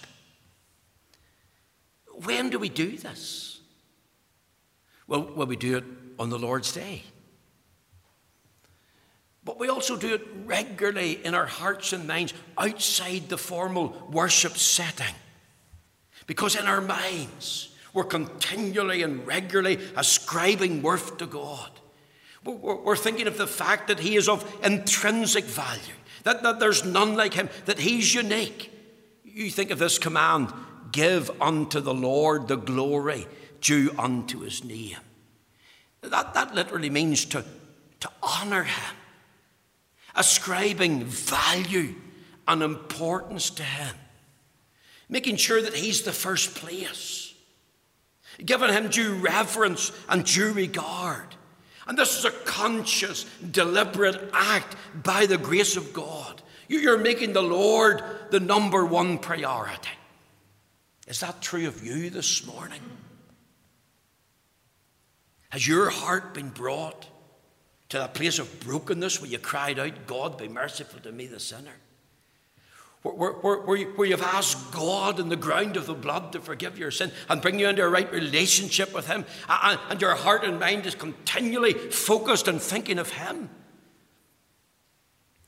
When 2.23 2.49
do 2.49 2.57
we 2.57 2.69
do 2.69 2.95
this? 2.97 3.59
Well, 5.07 5.29
well, 5.35 5.47
we 5.47 5.57
do 5.57 5.77
it 5.77 5.83
on 6.17 6.29
the 6.29 6.39
Lord's 6.39 6.71
Day. 6.71 7.03
But 9.45 9.59
we 9.59 9.69
also 9.69 9.95
do 9.95 10.15
it 10.15 10.27
regularly 10.43 11.23
in 11.23 11.35
our 11.35 11.45
hearts 11.45 11.93
and 11.93 12.07
minds 12.07 12.33
outside 12.57 13.29
the 13.29 13.37
formal 13.37 14.09
worship 14.11 14.57
setting. 14.57 15.13
Because 16.25 16.55
in 16.55 16.65
our 16.65 16.81
minds, 16.81 17.69
we're 17.93 18.05
continually 18.05 19.03
and 19.03 19.25
regularly 19.27 19.79
ascribing 19.95 20.81
worth 20.81 21.17
to 21.19 21.27
God. 21.27 21.69
We're 22.43 22.95
thinking 22.95 23.27
of 23.27 23.37
the 23.37 23.47
fact 23.47 23.87
that 23.87 23.99
He 23.99 24.15
is 24.15 24.27
of 24.27 24.43
intrinsic 24.63 25.45
value, 25.45 25.93
that, 26.23 26.41
that 26.41 26.59
there's 26.59 26.83
none 26.83 27.15
like 27.15 27.35
Him, 27.35 27.49
that 27.65 27.79
He's 27.79 28.13
unique. 28.15 28.71
You 29.23 29.51
think 29.51 29.69
of 29.69 29.79
this 29.79 29.99
command 29.99 30.51
give 30.91 31.29
unto 31.39 31.79
the 31.79 31.93
Lord 31.93 32.47
the 32.47 32.55
glory 32.55 33.27
due 33.61 33.93
unto 33.97 34.39
His 34.39 34.63
name. 34.63 34.97
That, 36.01 36.33
that 36.33 36.55
literally 36.55 36.89
means 36.89 37.25
to, 37.25 37.45
to 37.99 38.11
honour 38.23 38.63
Him 38.63 38.95
ascribing 40.15 41.03
value 41.03 41.95
and 42.47 42.61
importance 42.61 43.49
to 43.51 43.63
Him, 43.63 43.95
making 45.09 45.37
sure 45.37 45.61
that 45.61 45.73
He's 45.73 46.03
the 46.03 46.11
first 46.11 46.55
place, 46.55 47.33
giving 48.43 48.71
Him 48.71 48.89
due 48.89 49.15
reverence 49.15 49.91
and 50.09 50.25
due 50.25 50.53
regard. 50.53 51.35
And 51.87 51.97
this 51.97 52.17
is 52.17 52.25
a 52.25 52.31
conscious, 52.31 53.25
deliberate 53.51 54.29
act 54.33 54.75
by 55.03 55.25
the 55.25 55.37
grace 55.37 55.77
of 55.77 55.93
God. 55.93 56.41
You're 56.67 56.97
making 56.97 57.33
the 57.33 57.43
Lord 57.43 58.01
the 58.31 58.39
number 58.39 58.83
one 58.85 59.19
priority. 59.19 59.89
Is 61.07 61.19
that 61.19 61.41
true 61.41 61.67
of 61.67 61.85
you 61.85 62.09
this 62.09 62.47
morning? 62.47 62.81
Has 65.49 65.67
your 65.67 65.89
heart 65.89 66.33
been 66.33 66.49
brought 66.49 67.07
to 67.89 67.99
that 67.99 68.13
place 68.13 68.39
of 68.39 68.59
brokenness 68.61 69.21
where 69.21 69.29
you 69.29 69.39
cried 69.39 69.79
out, 69.79 70.07
God, 70.07 70.37
be 70.37 70.47
merciful 70.47 70.99
to 71.01 71.11
me, 71.11 71.27
the 71.27 71.39
sinner. 71.39 71.75
Where, 73.03 73.33
where, 73.33 73.57
where, 73.57 73.77
you, 73.77 73.85
where, 73.95 74.07
you've 74.07 74.21
asked 74.23 74.71
God 74.71 75.19
in 75.19 75.29
the 75.29 75.35
ground 75.35 75.77
of 75.77 75.85
the 75.85 75.93
blood 75.93 76.31
to 76.31 76.39
forgive 76.39 76.79
your 76.79 76.89
sin 76.89 77.11
and 77.29 77.39
bring 77.39 77.59
you 77.59 77.67
into 77.67 77.83
a 77.83 77.89
right 77.89 78.11
relationship 78.11 78.95
with 78.95 79.05
Him, 79.05 79.25
and, 79.47 79.79
and 79.89 80.01
your 80.01 80.15
heart 80.15 80.43
and 80.43 80.59
mind 80.59 80.87
is 80.87 80.95
continually 80.95 81.73
focused 81.73 82.47
and 82.47 82.59
thinking 82.59 82.97
of 82.97 83.11
Him. 83.11 83.49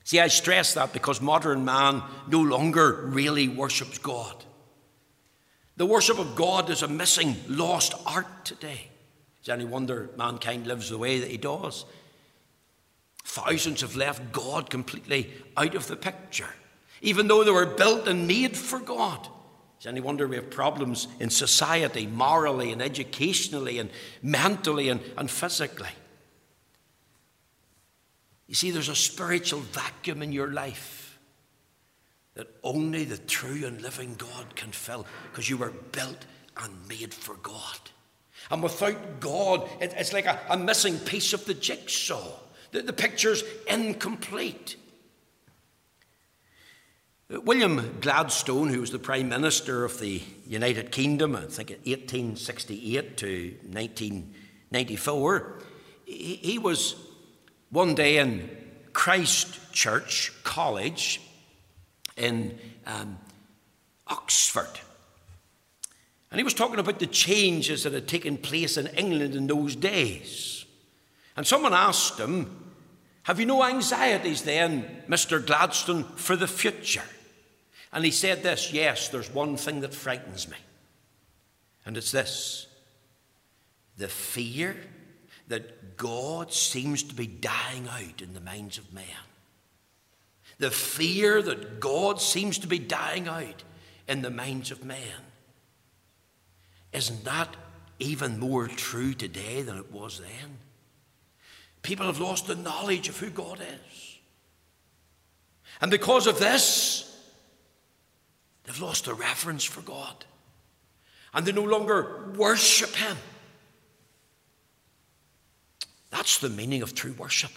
See, 0.04 0.20
I 0.20 0.28
stress 0.28 0.74
that 0.74 0.92
because 0.92 1.20
modern 1.20 1.64
man 1.64 2.02
no 2.28 2.40
longer 2.40 3.02
really 3.06 3.48
worships 3.48 3.98
God. 3.98 4.44
The 5.76 5.84
worship 5.84 6.18
of 6.18 6.36
God 6.36 6.70
is 6.70 6.82
a 6.82 6.88
missing, 6.88 7.36
lost 7.48 7.94
art 8.06 8.44
today. 8.44 8.88
Is 9.40 9.46
there 9.46 9.56
any 9.56 9.64
wonder 9.64 10.10
mankind 10.16 10.66
lives 10.66 10.90
the 10.90 10.98
way 10.98 11.20
that 11.20 11.30
he 11.30 11.36
does? 11.36 11.84
Thousands 13.28 13.82
have 13.82 13.94
left 13.94 14.32
God 14.32 14.70
completely 14.70 15.30
out 15.54 15.74
of 15.74 15.86
the 15.86 15.96
picture, 15.96 16.48
even 17.02 17.28
though 17.28 17.44
they 17.44 17.50
were 17.50 17.66
built 17.66 18.08
and 18.08 18.26
made 18.26 18.56
for 18.56 18.78
God. 18.78 19.28
Is 19.78 19.86
any 19.86 20.00
wonder 20.00 20.26
we 20.26 20.36
have 20.36 20.48
problems 20.48 21.08
in 21.20 21.28
society, 21.28 22.06
morally 22.06 22.72
and 22.72 22.80
educationally 22.80 23.80
and 23.80 23.90
mentally 24.22 24.88
and, 24.88 25.02
and 25.18 25.30
physically? 25.30 25.90
You 28.46 28.54
see, 28.54 28.70
there's 28.70 28.88
a 28.88 28.96
spiritual 28.96 29.60
vacuum 29.60 30.22
in 30.22 30.32
your 30.32 30.50
life 30.50 31.18
that 32.32 32.48
only 32.64 33.04
the 33.04 33.18
true 33.18 33.66
and 33.66 33.82
living 33.82 34.14
God 34.14 34.56
can 34.56 34.72
fill 34.72 35.06
because 35.30 35.50
you 35.50 35.58
were 35.58 35.74
built 35.92 36.24
and 36.62 36.72
made 36.88 37.12
for 37.12 37.34
God. 37.34 37.78
And 38.50 38.62
without 38.62 39.20
God, 39.20 39.68
it's 39.82 40.14
like 40.14 40.24
a, 40.24 40.40
a 40.48 40.56
missing 40.56 40.98
piece 40.98 41.34
of 41.34 41.44
the 41.44 41.52
jigsaw. 41.52 42.32
The, 42.70 42.82
the 42.82 42.92
picture's 42.92 43.42
incomplete. 43.66 44.76
William 47.30 47.98
Gladstone, 48.00 48.68
who 48.68 48.80
was 48.80 48.90
the 48.90 48.98
Prime 48.98 49.28
Minister 49.28 49.84
of 49.84 50.00
the 50.00 50.22
United 50.46 50.90
Kingdom, 50.90 51.36
I 51.36 51.40
think 51.42 51.70
1868 51.70 53.16
to 53.18 53.54
1994, 53.70 55.58
he, 56.06 56.36
he 56.36 56.58
was 56.58 56.94
one 57.68 57.94
day 57.94 58.16
in 58.16 58.48
Christ 58.94 59.72
Church 59.72 60.32
College 60.42 61.20
in 62.16 62.58
um, 62.86 63.18
Oxford. 64.06 64.80
And 66.30 66.40
he 66.40 66.44
was 66.44 66.54
talking 66.54 66.78
about 66.78 66.98
the 66.98 67.06
changes 67.06 67.84
that 67.84 67.92
had 67.92 68.08
taken 68.08 68.38
place 68.38 68.76
in 68.76 68.86
England 68.88 69.34
in 69.34 69.46
those 69.46 69.76
days. 69.76 70.64
And 71.38 71.46
someone 71.46 71.72
asked 71.72 72.18
him, 72.18 72.74
Have 73.22 73.38
you 73.38 73.46
no 73.46 73.62
anxieties 73.62 74.42
then, 74.42 75.04
Mr. 75.08 75.46
Gladstone, 75.46 76.02
for 76.02 76.34
the 76.34 76.48
future? 76.48 77.04
And 77.92 78.04
he 78.04 78.10
said 78.10 78.42
this 78.42 78.72
Yes, 78.72 79.08
there's 79.08 79.30
one 79.30 79.56
thing 79.56 79.82
that 79.82 79.94
frightens 79.94 80.48
me. 80.48 80.56
And 81.86 81.96
it's 81.96 82.10
this 82.10 82.66
the 83.96 84.08
fear 84.08 84.76
that 85.46 85.96
God 85.96 86.52
seems 86.52 87.04
to 87.04 87.14
be 87.14 87.28
dying 87.28 87.86
out 87.88 88.20
in 88.20 88.34
the 88.34 88.40
minds 88.40 88.76
of 88.76 88.92
men. 88.92 89.04
The 90.58 90.72
fear 90.72 91.40
that 91.40 91.78
God 91.78 92.20
seems 92.20 92.58
to 92.58 92.66
be 92.66 92.80
dying 92.80 93.28
out 93.28 93.62
in 94.08 94.22
the 94.22 94.30
minds 94.30 94.72
of 94.72 94.84
men. 94.84 95.22
Isn't 96.92 97.24
that 97.26 97.54
even 98.00 98.40
more 98.40 98.66
true 98.66 99.14
today 99.14 99.62
than 99.62 99.78
it 99.78 99.92
was 99.92 100.18
then? 100.18 100.58
People 101.82 102.06
have 102.06 102.20
lost 102.20 102.46
the 102.46 102.56
knowledge 102.56 103.08
of 103.08 103.18
who 103.18 103.30
God 103.30 103.60
is. 103.60 104.18
And 105.80 105.90
because 105.90 106.26
of 106.26 106.38
this, 106.38 107.04
they've 108.64 108.80
lost 108.80 109.04
the 109.04 109.14
reverence 109.14 109.64
for 109.64 109.80
God. 109.82 110.24
And 111.32 111.46
they 111.46 111.52
no 111.52 111.62
longer 111.62 112.32
worship 112.36 112.94
Him. 112.94 113.16
That's 116.10 116.38
the 116.38 116.48
meaning 116.48 116.82
of 116.82 116.94
true 116.94 117.12
worship. 117.12 117.52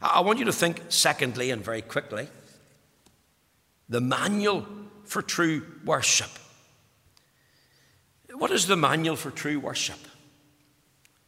I 0.00 0.20
want 0.20 0.38
you 0.38 0.44
to 0.44 0.52
think, 0.52 0.82
secondly, 0.88 1.50
and 1.50 1.62
very 1.64 1.82
quickly, 1.82 2.28
the 3.88 4.00
manual 4.00 4.66
for 5.04 5.22
true 5.22 5.64
worship. 5.84 6.30
What 8.32 8.50
is 8.52 8.66
the 8.66 8.76
manual 8.76 9.16
for 9.16 9.30
true 9.30 9.58
worship? 9.58 9.98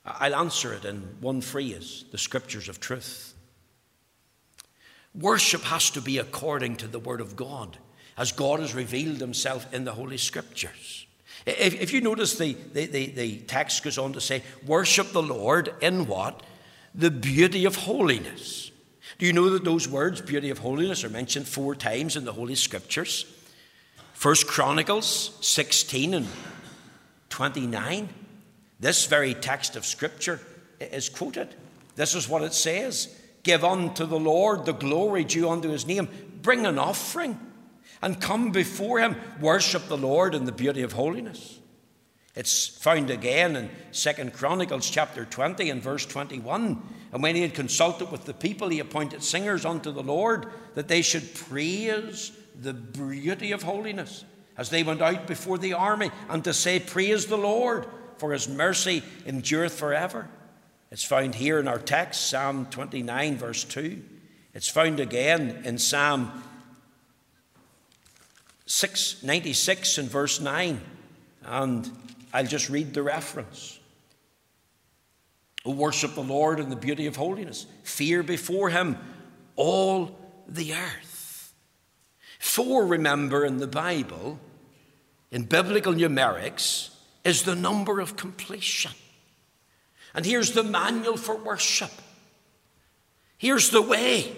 I'll 0.04 0.34
answer 0.34 0.72
it 0.72 0.84
in 0.84 1.16
one 1.20 1.40
phrase 1.40 2.04
the 2.10 2.18
scriptures 2.18 2.68
of 2.68 2.80
truth. 2.80 3.34
Worship 5.14 5.62
has 5.62 5.90
to 5.90 6.00
be 6.00 6.18
according 6.18 6.76
to 6.76 6.86
the 6.86 6.98
Word 6.98 7.20
of 7.20 7.36
God, 7.36 7.78
as 8.16 8.32
God 8.32 8.60
has 8.60 8.74
revealed 8.74 9.18
Himself 9.18 9.72
in 9.74 9.84
the 9.84 9.92
Holy 9.92 10.16
Scriptures. 10.16 11.06
If, 11.46 11.80
if 11.80 11.92
you 11.92 12.00
notice, 12.00 12.38
the, 12.38 12.54
the, 12.72 12.86
the, 12.86 13.06
the 13.06 13.38
text 13.40 13.82
goes 13.82 13.98
on 13.98 14.12
to 14.12 14.20
say, 14.20 14.42
Worship 14.66 15.12
the 15.12 15.22
Lord 15.22 15.74
in 15.80 16.06
what? 16.06 16.42
The 16.94 17.10
beauty 17.10 17.64
of 17.64 17.76
holiness. 17.76 18.70
Do 19.18 19.26
you 19.26 19.32
know 19.32 19.50
that 19.50 19.64
those 19.64 19.88
words, 19.88 20.20
beauty 20.20 20.50
of 20.50 20.58
holiness, 20.58 21.04
are 21.04 21.10
mentioned 21.10 21.46
four 21.46 21.74
times 21.74 22.16
in 22.16 22.24
the 22.24 22.32
Holy 22.32 22.54
Scriptures? 22.54 23.26
First 24.12 24.46
Chronicles 24.46 25.36
16 25.40 26.14
and 26.14 26.26
29. 27.30 28.08
This 28.80 29.06
very 29.06 29.34
text 29.34 29.76
of 29.76 29.84
Scripture 29.84 30.40
is 30.80 31.08
quoted. 31.08 31.54
This 31.96 32.14
is 32.14 32.28
what 32.28 32.42
it 32.42 32.54
says 32.54 33.14
Give 33.42 33.64
unto 33.64 34.06
the 34.06 34.18
Lord 34.18 34.64
the 34.64 34.72
glory 34.72 35.24
due 35.24 35.48
unto 35.48 35.68
his 35.68 35.86
name, 35.86 36.08
bring 36.42 36.66
an 36.66 36.78
offering 36.78 37.38
and 38.02 38.20
come 38.20 38.50
before 38.50 38.98
him, 38.98 39.16
worship 39.40 39.88
the 39.88 39.96
Lord 39.96 40.34
in 40.34 40.44
the 40.44 40.52
beauty 40.52 40.82
of 40.82 40.92
holiness. 40.92 41.58
It's 42.34 42.68
found 42.68 43.10
again 43.10 43.56
in 43.56 43.70
Second 43.90 44.32
Chronicles 44.32 44.88
chapter 44.88 45.24
20 45.24 45.68
and 45.68 45.82
verse 45.82 46.06
21. 46.06 46.82
And 47.12 47.22
when 47.22 47.34
he 47.34 47.42
had 47.42 47.54
consulted 47.54 48.10
with 48.10 48.24
the 48.24 48.32
people, 48.32 48.68
he 48.68 48.78
appointed 48.78 49.22
singers 49.22 49.64
unto 49.64 49.90
the 49.90 50.02
Lord 50.02 50.46
that 50.74 50.88
they 50.88 51.02
should 51.02 51.34
praise 51.34 52.32
the 52.58 52.72
beauty 52.72 53.52
of 53.52 53.62
holiness 53.62 54.24
as 54.56 54.70
they 54.70 54.82
went 54.82 55.02
out 55.02 55.26
before 55.26 55.56
the 55.58 55.72
army, 55.72 56.10
and 56.28 56.44
to 56.44 56.52
say, 56.52 56.78
Praise 56.78 57.26
the 57.26 57.38
Lord, 57.38 57.86
for 58.20 58.32
his 58.32 58.48
mercy 58.48 59.02
endureth 59.26 59.72
forever. 59.72 60.28
It's 60.90 61.02
found 61.02 61.34
here 61.34 61.58
in 61.58 61.66
our 61.66 61.78
text, 61.78 62.28
Psalm 62.28 62.66
29, 62.66 63.38
verse 63.38 63.64
2. 63.64 64.02
It's 64.52 64.68
found 64.68 65.00
again 65.00 65.62
in 65.64 65.78
Psalm 65.78 66.30
6, 68.66 69.22
96 69.22 69.98
and 69.98 70.10
verse 70.10 70.38
9. 70.38 70.80
And 71.46 71.90
I'll 72.34 72.46
just 72.46 72.68
read 72.68 72.92
the 72.92 73.02
reference. 73.02 73.78
O 75.64 75.72
worship 75.72 76.14
the 76.14 76.22
Lord 76.22 76.60
in 76.60 76.68
the 76.68 76.76
beauty 76.76 77.06
of 77.06 77.16
holiness. 77.16 77.64
Fear 77.84 78.22
before 78.22 78.68
him 78.68 78.98
all 79.56 80.18
the 80.46 80.74
earth. 80.74 81.54
Four, 82.38 82.86
remember, 82.86 83.46
in 83.46 83.58
the 83.58 83.66
Bible, 83.66 84.38
in 85.30 85.44
biblical 85.44 85.94
numerics, 85.94 86.89
is 87.24 87.42
the 87.42 87.54
number 87.54 88.00
of 88.00 88.16
completion. 88.16 88.92
And 90.14 90.24
here's 90.24 90.52
the 90.52 90.64
manual 90.64 91.16
for 91.16 91.36
worship. 91.36 91.90
Here's 93.38 93.70
the 93.70 93.82
way. 93.82 94.32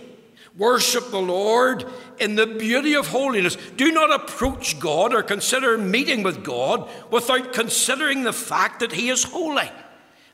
Worship 0.56 1.10
the 1.10 1.18
Lord 1.18 1.86
in 2.20 2.34
the 2.34 2.46
beauty 2.46 2.94
of 2.94 3.08
holiness. 3.08 3.56
Do 3.76 3.90
not 3.90 4.12
approach 4.12 4.78
God 4.78 5.14
or 5.14 5.22
consider 5.22 5.78
meeting 5.78 6.22
with 6.22 6.44
God 6.44 6.90
without 7.10 7.54
considering 7.54 8.22
the 8.22 8.34
fact 8.34 8.80
that 8.80 8.92
He 8.92 9.08
is 9.08 9.24
holy. 9.24 9.70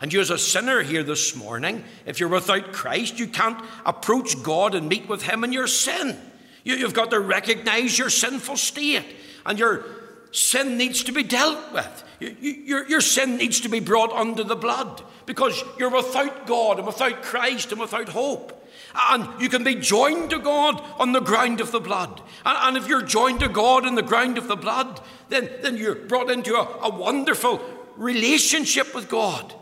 And 0.01 0.13
you, 0.13 0.21
as 0.21 0.31
a 0.31 0.39
sinner 0.39 0.83
here 0.83 1.03
this 1.03 1.37
morning, 1.37 1.85
if 2.05 2.19
you're 2.21 2.29
without 2.29 2.73
Christ, 2.73 3.19
you 3.19 3.27
can't 3.27 3.65
approach 3.85 4.43
God 4.43 4.75
and 4.75 4.89
meet 4.89 5.09
with 5.09 5.23
Him 5.23 5.45
in 5.45 5.53
your 5.53 5.67
sin. 5.67 6.17
You, 6.65 6.79
have 6.79 6.95
got 6.95 7.11
to 7.11 7.21
recognize 7.21 7.99
your 7.99 8.11
sinful 8.11 8.57
state, 8.59 9.05
and 9.47 9.59
your 9.59 9.85
sin 10.33 10.77
needs 10.77 11.05
to 11.05 11.13
be 11.13 11.23
dealt 11.23 11.73
with. 11.73 12.05
You, 12.21 12.37
you, 12.41 12.53
your, 12.53 12.89
your 12.89 13.01
sin 13.01 13.37
needs 13.37 13.61
to 13.61 13.69
be 13.69 13.81
brought 13.81 14.13
under 14.13 14.45
the 14.45 14.57
blood 14.57 15.03
because 15.27 15.63
you're 15.79 15.91
without 15.91 16.47
God 16.47 16.79
and 16.79 16.87
without 16.87 17.23
Christ 17.23 17.71
and 17.71 17.81
without 17.81 18.09
hope. 18.09 18.55
And 18.95 19.41
you 19.41 19.49
can 19.49 19.65
be 19.65 19.75
joined 19.75 20.31
to 20.31 20.39
God 20.39 20.83
on 20.99 21.13
the 21.13 21.21
ground 21.21 21.61
of 21.61 21.71
the 21.71 21.81
blood. 21.81 22.21
And, 22.45 22.59
and 22.61 22.77
if 22.77 22.89
you're 22.89 23.03
joined 23.03 23.41
to 23.41 23.49
God 23.49 23.87
on 23.87 23.95
the 23.95 24.03
ground 24.03 24.39
of 24.39 24.49
the 24.49 24.57
blood, 24.57 25.01
then, 25.29 25.51
then 25.63 25.77
you're 25.77 25.95
brought 25.95 26.31
into 26.31 26.55
a, 26.55 26.89
a 26.89 26.91
wonderful 26.91 27.61
relationship 27.97 28.95
with 28.95 29.09
God. 29.09 29.55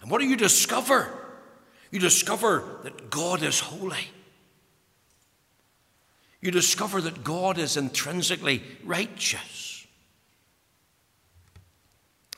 And 0.00 0.10
what 0.10 0.20
do 0.20 0.26
you 0.26 0.36
discover? 0.36 1.12
You 1.90 2.00
discover 2.00 2.80
that 2.82 3.10
God 3.10 3.42
is 3.42 3.60
holy. 3.60 4.08
You 6.40 6.50
discover 6.50 7.00
that 7.02 7.22
God 7.22 7.58
is 7.58 7.76
intrinsically 7.76 8.62
righteous. 8.84 9.71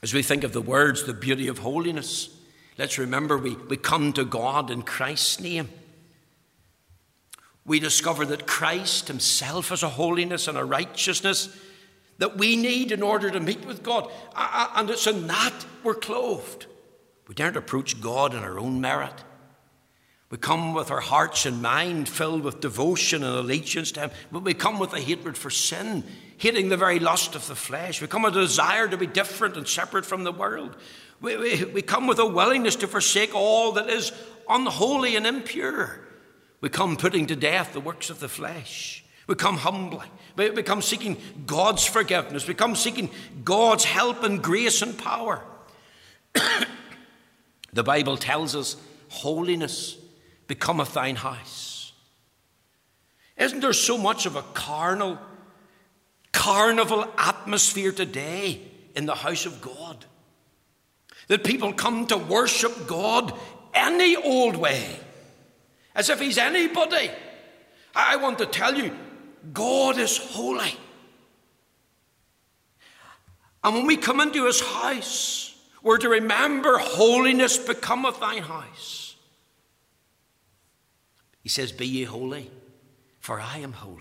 As 0.04 0.14
we 0.14 0.22
think 0.22 0.44
of 0.44 0.52
the 0.52 0.62
words, 0.62 1.02
the 1.02 1.12
beauty 1.12 1.48
of 1.48 1.58
holiness, 1.58 2.28
let's 2.78 2.96
remember 2.96 3.36
we, 3.36 3.56
we 3.56 3.76
come 3.76 4.12
to 4.12 4.24
God 4.24 4.70
in 4.70 4.82
Christ's 4.82 5.40
name 5.40 5.68
we 7.66 7.80
discover 7.80 8.26
that 8.26 8.46
Christ 8.46 9.08
Himself 9.08 9.72
is 9.72 9.82
a 9.82 9.88
holiness 9.88 10.48
and 10.48 10.58
a 10.58 10.64
righteousness 10.64 11.56
that 12.18 12.36
we 12.36 12.56
need 12.56 12.92
in 12.92 13.02
order 13.02 13.30
to 13.30 13.40
meet 13.40 13.64
with 13.64 13.82
God. 13.82 14.10
And 14.36 14.90
it's 14.90 15.06
in 15.06 15.26
that 15.26 15.64
we're 15.82 15.94
clothed. 15.94 16.66
We 17.26 17.34
daren't 17.34 17.56
approach 17.56 18.00
God 18.00 18.34
in 18.34 18.40
our 18.40 18.58
own 18.58 18.80
merit. 18.80 19.24
We 20.34 20.38
come 20.38 20.74
with 20.74 20.90
our 20.90 21.00
hearts 21.00 21.46
and 21.46 21.62
mind 21.62 22.08
filled 22.08 22.42
with 22.42 22.58
devotion 22.58 23.22
and 23.22 23.36
allegiance 23.36 23.92
to 23.92 24.00
Him, 24.00 24.10
but 24.32 24.42
we 24.42 24.52
come 24.52 24.80
with 24.80 24.92
a 24.92 24.98
hatred 24.98 25.38
for 25.38 25.48
sin, 25.48 26.02
hating 26.38 26.70
the 26.70 26.76
very 26.76 26.98
lust 26.98 27.36
of 27.36 27.46
the 27.46 27.54
flesh. 27.54 28.00
We 28.00 28.08
come 28.08 28.22
with 28.22 28.36
a 28.36 28.40
desire 28.40 28.88
to 28.88 28.96
be 28.96 29.06
different 29.06 29.56
and 29.56 29.68
separate 29.68 30.04
from 30.04 30.24
the 30.24 30.32
world. 30.32 30.74
We, 31.20 31.36
we, 31.36 31.64
we 31.66 31.82
come 31.82 32.08
with 32.08 32.18
a 32.18 32.26
willingness 32.26 32.74
to 32.76 32.88
forsake 32.88 33.32
all 33.32 33.70
that 33.74 33.88
is 33.88 34.10
unholy 34.48 35.14
and 35.14 35.24
impure. 35.24 36.00
We 36.60 36.68
come 36.68 36.96
putting 36.96 37.28
to 37.28 37.36
death 37.36 37.72
the 37.72 37.78
works 37.78 38.10
of 38.10 38.18
the 38.18 38.28
flesh. 38.28 39.04
We 39.28 39.36
come 39.36 39.58
humbly. 39.58 40.08
We 40.36 40.64
come 40.64 40.82
seeking 40.82 41.16
God's 41.46 41.86
forgiveness. 41.86 42.48
We 42.48 42.54
come 42.54 42.74
seeking 42.74 43.10
God's 43.44 43.84
help 43.84 44.24
and 44.24 44.42
grace 44.42 44.82
and 44.82 44.98
power. 44.98 45.44
the 47.72 47.84
Bible 47.84 48.16
tells 48.16 48.56
us 48.56 48.76
holiness 49.10 49.98
becometh 50.54 50.94
thine 50.94 51.16
house. 51.16 51.92
Isn't 53.36 53.58
there 53.58 53.72
so 53.72 53.98
much 53.98 54.24
of 54.24 54.36
a 54.36 54.42
carnal, 54.42 55.18
carnival 56.32 57.06
atmosphere 57.18 57.90
today 57.90 58.60
in 58.94 59.06
the 59.06 59.16
house 59.16 59.46
of 59.46 59.60
God? 59.60 60.04
That 61.26 61.42
people 61.42 61.72
come 61.72 62.06
to 62.06 62.16
worship 62.16 62.86
God 62.86 63.36
any 63.74 64.14
old 64.14 64.54
way 64.54 65.00
as 65.96 66.08
if 66.08 66.20
he's 66.20 66.38
anybody. 66.38 67.10
I 67.96 68.14
want 68.16 68.38
to 68.38 68.46
tell 68.46 68.76
you, 68.76 68.96
God 69.52 69.98
is 69.98 70.18
holy. 70.18 70.76
And 73.64 73.74
when 73.74 73.86
we 73.86 73.96
come 73.96 74.20
into 74.20 74.46
his 74.46 74.60
house, 74.60 75.56
we're 75.82 75.98
to 75.98 76.08
remember 76.08 76.78
holiness 76.78 77.58
becometh 77.58 78.20
thine 78.20 78.42
house. 78.42 79.03
He 81.44 81.50
says, 81.50 81.70
Be 81.70 81.86
ye 81.86 82.04
holy, 82.04 82.50
for 83.20 83.38
I 83.38 83.58
am 83.58 83.74
holy. 83.74 84.00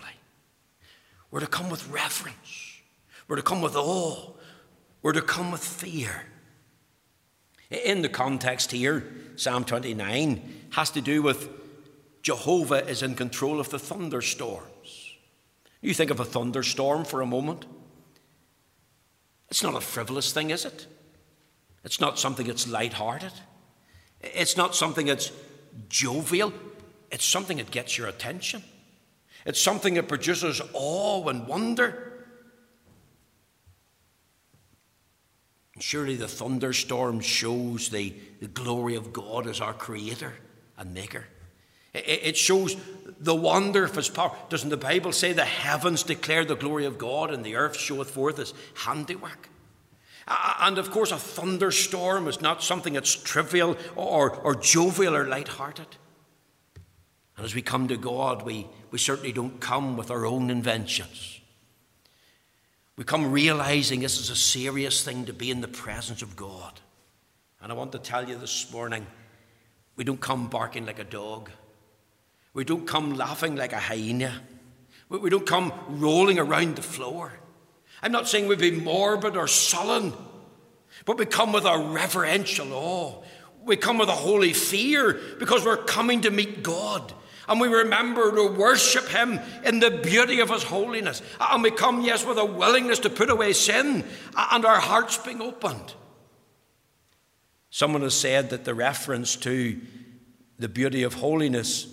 We're 1.30 1.40
to 1.40 1.46
come 1.46 1.70
with 1.70 1.86
reverence. 1.88 2.80
We're 3.28 3.36
to 3.36 3.42
come 3.42 3.60
with 3.60 3.76
awe. 3.76 4.32
We're 5.02 5.12
to 5.12 5.22
come 5.22 5.52
with 5.52 5.62
fear. 5.62 6.24
In 7.70 8.02
the 8.02 8.08
context 8.08 8.72
here, 8.72 9.04
Psalm 9.36 9.64
29 9.64 10.68
has 10.70 10.90
to 10.90 11.00
do 11.00 11.22
with 11.22 11.50
Jehovah 12.22 12.86
is 12.88 13.02
in 13.02 13.14
control 13.14 13.60
of 13.60 13.68
the 13.68 13.78
thunderstorms. 13.78 15.14
You 15.82 15.92
think 15.92 16.10
of 16.10 16.20
a 16.20 16.24
thunderstorm 16.24 17.04
for 17.04 17.20
a 17.20 17.26
moment. 17.26 17.66
It's 19.50 19.62
not 19.62 19.74
a 19.74 19.80
frivolous 19.82 20.32
thing, 20.32 20.48
is 20.48 20.64
it? 20.64 20.86
It's 21.84 22.00
not 22.00 22.18
something 22.18 22.46
that's 22.46 22.66
light-hearted. 22.66 23.32
It's 24.22 24.56
not 24.56 24.74
something 24.74 25.06
that's 25.06 25.30
jovial. 25.90 26.54
It's 27.14 27.24
something 27.24 27.58
that 27.58 27.70
gets 27.70 27.96
your 27.96 28.08
attention. 28.08 28.64
It's 29.46 29.60
something 29.60 29.94
that 29.94 30.08
produces 30.08 30.60
awe 30.72 31.28
and 31.28 31.46
wonder. 31.46 32.26
Surely 35.78 36.16
the 36.16 36.26
thunderstorm 36.26 37.20
shows 37.20 37.88
the, 37.90 38.12
the 38.40 38.48
glory 38.48 38.96
of 38.96 39.12
God 39.12 39.46
as 39.46 39.60
our 39.60 39.72
creator 39.72 40.32
and 40.76 40.92
maker. 40.92 41.24
It 41.94 42.36
shows 42.36 42.76
the 43.20 43.36
wonder 43.36 43.84
of 43.84 43.94
his 43.94 44.08
power. 44.08 44.36
Doesn't 44.48 44.70
the 44.70 44.76
Bible 44.76 45.12
say 45.12 45.32
the 45.32 45.44
heavens 45.44 46.02
declare 46.02 46.44
the 46.44 46.56
glory 46.56 46.84
of 46.84 46.98
God 46.98 47.32
and 47.32 47.44
the 47.44 47.54
earth 47.54 47.76
showeth 47.76 48.10
forth 48.10 48.38
his 48.38 48.54
handiwork? 48.74 49.48
And 50.26 50.78
of 50.78 50.90
course, 50.90 51.12
a 51.12 51.16
thunderstorm 51.16 52.26
is 52.26 52.40
not 52.40 52.64
something 52.64 52.94
that's 52.94 53.14
trivial 53.14 53.76
or, 53.94 54.32
or 54.32 54.56
jovial 54.56 55.14
or 55.14 55.28
light-hearted. 55.28 55.86
And 57.36 57.44
as 57.44 57.54
we 57.54 57.62
come 57.62 57.88
to 57.88 57.96
God, 57.96 58.42
we, 58.42 58.66
we 58.90 58.98
certainly 58.98 59.32
don't 59.32 59.60
come 59.60 59.96
with 59.96 60.10
our 60.10 60.24
own 60.24 60.50
inventions. 60.50 61.40
We 62.96 63.04
come 63.04 63.32
realizing 63.32 64.00
this 64.00 64.20
is 64.20 64.30
a 64.30 64.36
serious 64.36 65.02
thing 65.02 65.24
to 65.24 65.32
be 65.32 65.50
in 65.50 65.60
the 65.60 65.68
presence 65.68 66.22
of 66.22 66.36
God. 66.36 66.80
And 67.60 67.72
I 67.72 67.74
want 67.74 67.92
to 67.92 67.98
tell 67.98 68.28
you 68.28 68.36
this 68.36 68.70
morning 68.72 69.06
we 69.96 70.04
don't 70.04 70.20
come 70.20 70.48
barking 70.48 70.86
like 70.86 70.98
a 70.98 71.04
dog, 71.04 71.50
we 72.52 72.64
don't 72.64 72.86
come 72.86 73.16
laughing 73.16 73.56
like 73.56 73.72
a 73.72 73.78
hyena, 73.78 74.42
we 75.08 75.30
don't 75.30 75.46
come 75.46 75.72
rolling 75.88 76.38
around 76.38 76.76
the 76.76 76.82
floor. 76.82 77.32
I'm 78.02 78.12
not 78.12 78.28
saying 78.28 78.48
we 78.48 78.56
be 78.56 78.70
morbid 78.70 79.36
or 79.36 79.48
sullen, 79.48 80.12
but 81.04 81.16
we 81.16 81.26
come 81.26 81.52
with 81.52 81.64
a 81.64 81.78
reverential 81.78 82.72
awe. 82.72 83.22
We 83.64 83.76
come 83.76 83.98
with 83.98 84.10
a 84.10 84.12
holy 84.12 84.52
fear 84.52 85.18
because 85.38 85.64
we're 85.64 85.78
coming 85.78 86.20
to 86.22 86.30
meet 86.30 86.62
God. 86.62 87.14
And 87.48 87.60
we 87.60 87.68
remember 87.68 88.34
to 88.34 88.46
worship 88.46 89.08
Him 89.08 89.40
in 89.64 89.80
the 89.80 89.90
beauty 89.90 90.40
of 90.40 90.50
His 90.50 90.62
holiness. 90.62 91.22
And 91.40 91.62
we 91.62 91.70
come, 91.70 92.02
yes, 92.02 92.24
with 92.24 92.38
a 92.38 92.44
willingness 92.44 93.00
to 93.00 93.10
put 93.10 93.30
away 93.30 93.52
sin 93.52 94.04
and 94.36 94.64
our 94.64 94.80
hearts 94.80 95.18
being 95.18 95.40
opened. 95.40 95.94
Someone 97.70 98.02
has 98.02 98.14
said 98.14 98.50
that 98.50 98.64
the 98.64 98.74
reference 98.74 99.36
to 99.36 99.80
the 100.58 100.68
beauty 100.68 101.02
of 101.02 101.14
holiness 101.14 101.92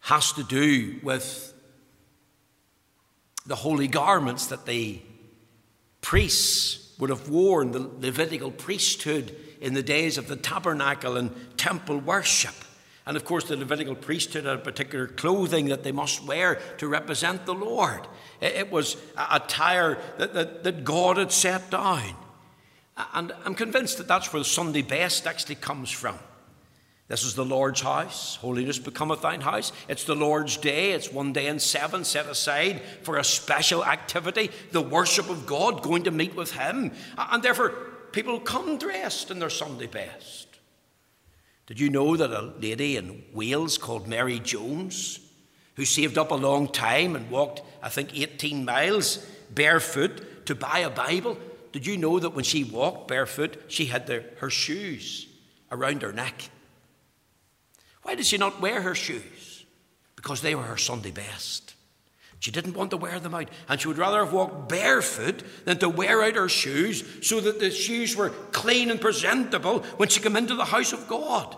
has 0.00 0.32
to 0.32 0.44
do 0.44 1.00
with 1.02 1.52
the 3.46 3.56
holy 3.56 3.88
garments 3.88 4.46
that 4.46 4.66
the 4.66 5.00
priests 6.00 6.94
would 6.98 7.10
have 7.10 7.28
worn, 7.28 7.72
the 7.72 7.90
Levitical 7.98 8.50
priesthood 8.50 9.34
in 9.60 9.74
the 9.74 9.82
days 9.82 10.18
of 10.18 10.28
the 10.28 10.36
tabernacle 10.36 11.16
and 11.16 11.34
temple 11.56 11.98
worship. 11.98 12.54
And 13.06 13.16
of 13.16 13.24
course, 13.24 13.44
the 13.44 13.56
Levitical 13.56 13.94
priesthood 13.94 14.44
had 14.44 14.56
a 14.56 14.62
particular 14.62 15.06
clothing 15.06 15.66
that 15.66 15.82
they 15.82 15.92
must 15.92 16.24
wear 16.24 16.60
to 16.78 16.88
represent 16.88 17.44
the 17.44 17.54
Lord. 17.54 18.06
It 18.40 18.70
was 18.70 18.96
attire 19.16 19.98
that, 20.18 20.32
that, 20.32 20.64
that 20.64 20.84
God 20.84 21.18
had 21.18 21.30
set 21.30 21.70
down. 21.70 22.14
And 23.12 23.32
I'm 23.44 23.54
convinced 23.54 23.98
that 23.98 24.08
that's 24.08 24.32
where 24.32 24.40
the 24.40 24.48
Sunday 24.48 24.82
best 24.82 25.26
actually 25.26 25.56
comes 25.56 25.90
from. 25.90 26.18
This 27.08 27.24
is 27.24 27.34
the 27.34 27.44
Lord's 27.44 27.82
house. 27.82 28.36
Holiness 28.36 28.78
becometh 28.78 29.20
thine 29.20 29.42
house. 29.42 29.72
It's 29.88 30.04
the 30.04 30.14
Lord's 30.14 30.56
day. 30.56 30.92
It's 30.92 31.12
one 31.12 31.34
day 31.34 31.48
in 31.48 31.58
seven 31.58 32.02
set 32.04 32.26
aside 32.26 32.80
for 33.02 33.18
a 33.18 33.24
special 33.24 33.84
activity, 33.84 34.50
the 34.72 34.80
worship 34.80 35.28
of 35.28 35.44
God, 35.44 35.82
going 35.82 36.04
to 36.04 36.10
meet 36.10 36.34
with 36.34 36.52
Him. 36.52 36.92
And 37.18 37.42
therefore, 37.42 37.70
people 38.12 38.40
come 38.40 38.78
dressed 38.78 39.30
in 39.30 39.38
their 39.38 39.50
Sunday 39.50 39.86
best. 39.86 40.43
Did 41.66 41.80
you 41.80 41.88
know 41.88 42.16
that 42.16 42.30
a 42.30 42.52
lady 42.60 42.96
in 42.96 43.24
Wales 43.32 43.78
called 43.78 44.06
Mary 44.06 44.38
Jones, 44.38 45.20
who 45.76 45.84
saved 45.84 46.18
up 46.18 46.30
a 46.30 46.34
long 46.36 46.68
time 46.68 47.16
and 47.16 47.30
walked, 47.30 47.62
I 47.82 47.88
think, 47.88 48.14
18 48.14 48.64
miles 48.64 49.24
barefoot 49.50 50.46
to 50.46 50.54
buy 50.54 50.80
a 50.80 50.90
Bible, 50.90 51.38
did 51.72 51.86
you 51.86 51.96
know 51.96 52.20
that 52.20 52.30
when 52.30 52.44
she 52.44 52.64
walked 52.64 53.08
barefoot, 53.08 53.62
she 53.68 53.86
had 53.86 54.06
the, 54.06 54.24
her 54.38 54.50
shoes 54.50 55.26
around 55.72 56.02
her 56.02 56.12
neck? 56.12 56.50
Why 58.02 58.14
did 58.14 58.26
she 58.26 58.36
not 58.36 58.60
wear 58.60 58.82
her 58.82 58.94
shoes? 58.94 59.64
Because 60.14 60.40
they 60.40 60.54
were 60.54 60.62
her 60.62 60.76
Sunday 60.76 61.10
best. 61.10 61.73
She 62.44 62.50
didn't 62.50 62.76
want 62.76 62.90
to 62.90 62.98
wear 62.98 63.18
them 63.20 63.34
out, 63.34 63.48
and 63.70 63.80
she 63.80 63.88
would 63.88 63.96
rather 63.96 64.22
have 64.22 64.34
walked 64.34 64.68
barefoot 64.68 65.42
than 65.64 65.78
to 65.78 65.88
wear 65.88 66.22
out 66.22 66.34
her 66.34 66.50
shoes 66.50 67.02
so 67.26 67.40
that 67.40 67.58
the 67.58 67.70
shoes 67.70 68.14
were 68.14 68.28
clean 68.52 68.90
and 68.90 69.00
presentable 69.00 69.78
when 69.96 70.10
she 70.10 70.20
came 70.20 70.36
into 70.36 70.54
the 70.54 70.66
house 70.66 70.92
of 70.92 71.08
God. 71.08 71.56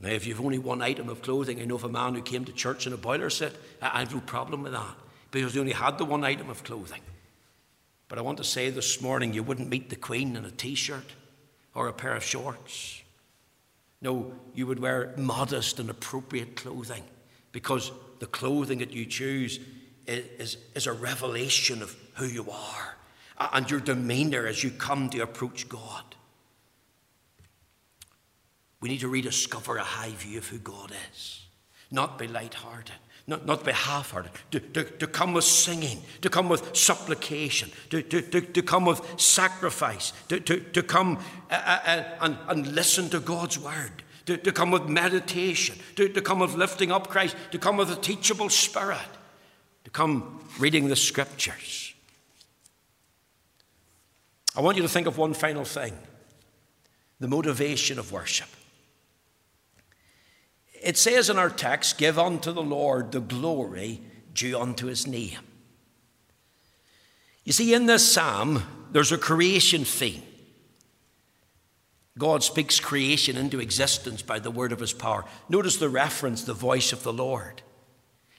Now, 0.00 0.10
if 0.10 0.28
you've 0.28 0.40
only 0.40 0.60
one 0.60 0.80
item 0.80 1.08
of 1.08 1.22
clothing, 1.22 1.60
I 1.60 1.64
know 1.64 1.74
of 1.74 1.82
a 1.82 1.88
man 1.88 2.14
who 2.14 2.22
came 2.22 2.44
to 2.44 2.52
church 2.52 2.86
in 2.86 2.92
a 2.92 2.96
boiler 2.96 3.30
set, 3.30 3.52
I 3.82 3.98
have 3.98 4.14
no 4.14 4.20
problem 4.20 4.62
with 4.62 4.74
that 4.74 4.94
because 5.32 5.54
he 5.54 5.58
only 5.58 5.72
had 5.72 5.98
the 5.98 6.04
one 6.04 6.22
item 6.22 6.48
of 6.48 6.62
clothing. 6.62 7.02
But 8.06 8.18
I 8.18 8.22
want 8.22 8.38
to 8.38 8.44
say 8.44 8.70
this 8.70 9.02
morning 9.02 9.34
you 9.34 9.42
wouldn't 9.42 9.68
meet 9.68 9.90
the 9.90 9.96
Queen 9.96 10.36
in 10.36 10.44
a 10.44 10.52
t 10.52 10.76
shirt 10.76 11.16
or 11.74 11.88
a 11.88 11.92
pair 11.92 12.14
of 12.14 12.22
shorts. 12.22 13.02
No, 14.00 14.34
you 14.54 14.68
would 14.68 14.78
wear 14.78 15.14
modest 15.16 15.80
and 15.80 15.90
appropriate 15.90 16.54
clothing 16.54 17.02
because 17.50 17.90
the 18.20 18.26
clothing 18.26 18.78
that 18.78 18.92
you 18.92 19.06
choose 19.06 19.60
is, 20.06 20.56
is, 20.74 20.86
a 20.86 20.92
revelation 20.92 21.82
of 21.82 21.94
who 22.14 22.26
you 22.26 22.50
are 22.50 22.96
and 23.52 23.70
your 23.70 23.80
demeanor 23.80 24.46
as 24.46 24.64
you 24.64 24.70
come 24.70 25.10
to 25.10 25.20
approach 25.20 25.68
God. 25.68 26.04
We 28.80 28.88
need 28.88 29.00
to 29.00 29.08
rediscover 29.08 29.76
a 29.76 29.84
high 29.84 30.10
view 30.10 30.38
of 30.38 30.46
who 30.48 30.58
God 30.58 30.92
is, 31.12 31.46
not 31.90 32.18
be 32.18 32.26
light-hearted, 32.26 32.94
not, 33.26 33.44
not 33.44 33.64
be 33.64 33.72
half-hearted, 33.72 34.30
to, 34.52 34.60
to, 34.60 34.84
to 34.84 35.06
come 35.06 35.34
with 35.34 35.44
singing, 35.44 36.02
to 36.22 36.30
come 36.30 36.48
with 36.48 36.74
supplication, 36.76 37.70
to, 37.90 38.02
to, 38.02 38.22
to, 38.22 38.40
to 38.40 38.62
come 38.62 38.86
with 38.86 39.20
sacrifice, 39.20 40.12
to, 40.28 40.40
to, 40.40 40.60
to 40.60 40.82
come 40.82 41.18
uh, 41.50 41.54
uh, 41.54 41.80
uh, 41.84 42.04
and, 42.22 42.38
and 42.48 42.66
listen 42.74 43.10
to 43.10 43.20
God's 43.20 43.58
word, 43.58 44.02
to, 44.28 44.36
to 44.36 44.52
come 44.52 44.70
with 44.70 44.86
meditation, 44.90 45.74
to, 45.96 46.06
to 46.06 46.20
come 46.20 46.40
with 46.40 46.54
lifting 46.54 46.92
up 46.92 47.08
Christ, 47.08 47.34
to 47.50 47.58
come 47.58 47.78
with 47.78 47.90
a 47.90 47.96
teachable 47.96 48.50
spirit, 48.50 48.98
to 49.84 49.90
come 49.90 50.46
reading 50.58 50.88
the 50.88 50.96
scriptures. 50.96 51.94
I 54.54 54.60
want 54.60 54.76
you 54.76 54.82
to 54.82 54.88
think 54.88 55.06
of 55.06 55.16
one 55.16 55.32
final 55.32 55.64
thing 55.64 55.96
the 57.20 57.26
motivation 57.26 57.98
of 57.98 58.12
worship. 58.12 58.48
It 60.82 60.98
says 60.98 61.30
in 61.30 61.38
our 61.38 61.48
text, 61.48 61.96
Give 61.96 62.18
unto 62.18 62.52
the 62.52 62.62
Lord 62.62 63.12
the 63.12 63.20
glory 63.20 64.02
due 64.34 64.60
unto 64.60 64.88
his 64.88 65.06
name. 65.06 65.38
You 67.44 67.52
see, 67.52 67.72
in 67.72 67.86
this 67.86 68.12
psalm, 68.12 68.62
there's 68.92 69.10
a 69.10 69.16
creation 69.16 69.86
theme. 69.86 70.22
God 72.18 72.42
speaks 72.42 72.80
creation 72.80 73.36
into 73.36 73.60
existence 73.60 74.22
by 74.22 74.40
the 74.40 74.50
word 74.50 74.72
of 74.72 74.80
his 74.80 74.92
power. 74.92 75.24
Notice 75.48 75.76
the 75.76 75.88
reference, 75.88 76.42
the 76.42 76.52
voice 76.52 76.92
of 76.92 77.04
the 77.04 77.12
Lord. 77.12 77.62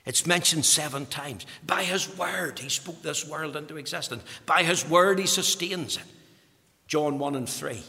It's 0.05 0.25
mentioned 0.25 0.65
seven 0.65 1.05
times. 1.05 1.45
By 1.65 1.83
his 1.83 2.17
word, 2.17 2.59
he 2.59 2.69
spoke 2.69 3.01
this 3.01 3.27
world 3.27 3.55
into 3.55 3.77
existence. 3.77 4.23
By 4.45 4.63
his 4.63 4.87
word, 4.87 5.19
he 5.19 5.25
sustains 5.25 5.97
it. 5.97 6.03
John 6.87 7.19
1 7.19 7.35
and 7.35 7.47
3. 7.47 7.81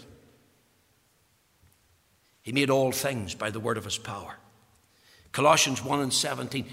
He 2.43 2.53
made 2.53 2.71
all 2.71 2.93
things 2.93 3.35
by 3.35 3.51
the 3.51 3.61
word 3.61 3.77
of 3.77 3.85
his 3.85 3.99
power. 3.99 4.37
Colossians 5.33 5.85
1 5.85 6.01
and 6.01 6.13
17, 6.13 6.67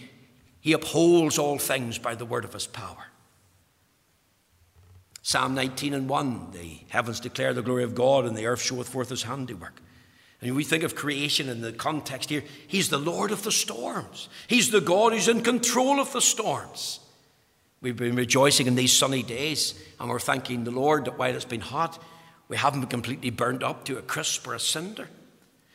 he 0.60 0.74
upholds 0.74 1.38
all 1.38 1.58
things 1.58 1.98
by 1.98 2.16
the 2.16 2.26
word 2.26 2.44
of 2.44 2.54
his 2.54 2.68
power. 2.68 3.06
Psalm 5.28 5.56
19 5.56 5.94
and 5.94 6.08
1, 6.08 6.52
the 6.54 6.80
heavens 6.88 7.20
declare 7.20 7.54
the 7.54 7.62
glory 7.62 7.84
of 7.84 7.94
God 7.94 8.24
and 8.24 8.38
the 8.38 8.46
earth 8.46 8.62
showeth 8.62 8.88
forth 8.88 9.10
his 9.10 9.24
handiwork. 9.24 9.82
And 10.42 10.56
we 10.56 10.64
think 10.64 10.84
of 10.84 10.96
creation 10.96 11.50
in 11.50 11.60
the 11.60 11.74
context 11.74 12.30
here, 12.30 12.46
he's 12.66 12.88
the 12.88 12.98
Lord 12.98 13.32
of 13.32 13.44
the 13.44 13.52
storms. 13.52 14.30
He's 14.48 14.72
the 14.72 14.80
God 14.80 15.12
who's 15.12 15.28
in 15.28 15.42
control 15.42 16.00
of 16.00 16.14
the 16.14 16.22
storms. 16.22 17.02
We've 17.82 17.98
been 17.98 18.16
rejoicing 18.16 18.68
in 18.68 18.76
these 18.76 18.94
sunny 18.94 19.22
days, 19.22 19.78
and 20.00 20.10
we're 20.10 20.20
thanking 20.20 20.64
the 20.64 20.72
Lord 20.72 21.04
that 21.04 21.20
while 21.20 21.36
it's 21.36 21.44
been 21.44 21.60
hot, 21.60 22.02
we 22.48 22.56
haven't 22.56 22.80
been 22.80 22.90
completely 22.90 23.30
burned 23.30 23.64
up 23.64 23.84
to 23.84 23.98
a 23.98 24.04
crisp 24.04 24.48
or 24.48 24.54
a 24.54 24.60
cinder. 24.62 25.10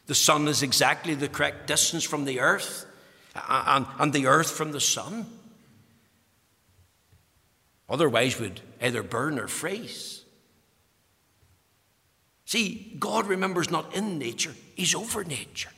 The 0.06 0.14
sun 0.14 0.48
is 0.48 0.62
exactly 0.62 1.14
the 1.14 1.28
correct 1.28 1.66
distance 1.66 2.04
from 2.04 2.24
the 2.24 2.40
earth, 2.40 2.86
and, 3.50 3.84
and 3.98 4.14
the 4.14 4.28
earth 4.28 4.50
from 4.50 4.72
the 4.72 4.80
sun. 4.80 5.26
Otherwise, 7.92 8.40
we'd 8.40 8.62
either 8.80 9.02
burn 9.02 9.38
or 9.38 9.46
freeze. 9.46 10.24
See, 12.46 12.96
God 12.98 13.26
remembers 13.26 13.70
not 13.70 13.94
in 13.94 14.18
nature, 14.18 14.54
He's 14.74 14.94
over 14.94 15.22
nature. 15.22 15.70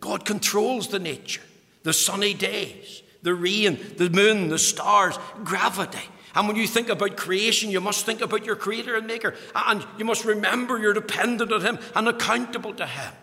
God 0.00 0.24
controls 0.24 0.88
the 0.88 0.98
nature, 0.98 1.42
the 1.84 1.92
sunny 1.92 2.34
days, 2.34 3.02
the 3.22 3.32
rain, 3.32 3.78
the 3.96 4.10
moon, 4.10 4.48
the 4.48 4.58
stars, 4.58 5.16
gravity. 5.44 6.06
And 6.34 6.48
when 6.48 6.56
you 6.56 6.66
think 6.66 6.88
about 6.88 7.16
creation, 7.16 7.70
you 7.70 7.80
must 7.80 8.04
think 8.04 8.20
about 8.20 8.44
your 8.44 8.56
creator 8.56 8.96
and 8.96 9.06
maker. 9.06 9.34
And 9.54 9.86
you 9.96 10.04
must 10.04 10.24
remember 10.24 10.78
you're 10.78 10.92
dependent 10.92 11.50
on 11.50 11.62
him 11.62 11.78
and 11.94 12.08
accountable 12.08 12.74
to 12.74 12.86
him. 12.86 13.14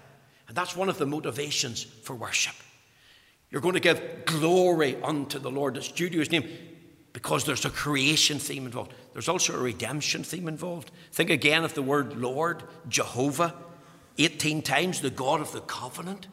And 0.47 0.57
that's 0.57 0.75
one 0.75 0.89
of 0.89 0.97
the 0.97 1.05
motivations 1.05 1.83
for 1.83 2.15
worship. 2.15 2.55
You're 3.51 3.61
going 3.61 3.75
to 3.75 3.79
give 3.79 4.25
glory 4.25 4.97
unto 5.03 5.37
the 5.37 5.51
Lord 5.51 5.75
that's 5.75 5.91
due 5.91 6.09
to 6.09 6.17
his 6.17 6.31
name 6.31 6.49
because 7.13 7.45
there's 7.45 7.65
a 7.65 7.69
creation 7.69 8.39
theme 8.39 8.65
involved. 8.65 8.91
There's 9.13 9.29
also 9.29 9.53
a 9.53 9.61
redemption 9.61 10.23
theme 10.23 10.47
involved. 10.47 10.91
Think 11.11 11.29
again 11.29 11.63
of 11.63 11.75
the 11.75 11.83
word 11.83 12.17
Lord, 12.17 12.63
Jehovah, 12.89 13.53
18 14.17 14.63
times, 14.63 14.99
the 14.99 15.11
God 15.11 15.39
of 15.39 15.51
the 15.51 15.61
covenant. 15.61 16.27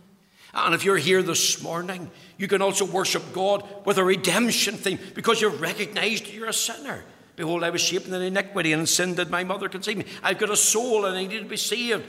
And 0.52 0.74
if 0.74 0.84
you're 0.84 0.96
here 0.96 1.22
this 1.22 1.62
morning, 1.62 2.10
you 2.36 2.48
can 2.48 2.60
also 2.60 2.84
worship 2.84 3.32
God 3.32 3.62
with 3.86 3.98
a 3.98 4.04
redemption 4.04 4.74
theme 4.74 4.98
because 5.14 5.40
you've 5.40 5.60
recognized 5.60 6.26
you're 6.28 6.48
a 6.48 6.52
sinner. 6.52 7.04
Behold, 7.36 7.62
I 7.62 7.70
was 7.70 7.80
shapen 7.80 8.12
in 8.12 8.20
iniquity, 8.20 8.72
and 8.72 8.80
in 8.80 8.86
sin 8.86 9.14
did 9.14 9.30
my 9.30 9.44
mother 9.44 9.68
conceive 9.68 9.96
me. 9.96 10.04
I've 10.22 10.38
got 10.38 10.50
a 10.50 10.56
soul, 10.56 11.06
and 11.06 11.16
I 11.16 11.24
need 11.24 11.38
to 11.38 11.48
be 11.48 11.56
saved. 11.56 12.04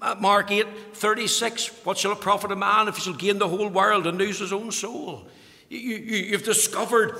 Uh, 0.00 0.14
Mark 0.20 0.52
8 0.52 0.66
36. 0.94 1.84
What 1.84 1.98
shall 1.98 2.12
it 2.12 2.20
profit 2.20 2.52
a 2.52 2.56
man 2.56 2.86
if 2.86 2.96
he 2.96 3.02
shall 3.02 3.14
gain 3.14 3.38
the 3.38 3.48
whole 3.48 3.68
world 3.68 4.06
and 4.06 4.18
lose 4.18 4.38
his 4.38 4.52
own 4.52 4.70
soul? 4.70 5.26
You, 5.68 5.78
you, 5.78 6.16
you've 6.18 6.44
discovered 6.44 7.16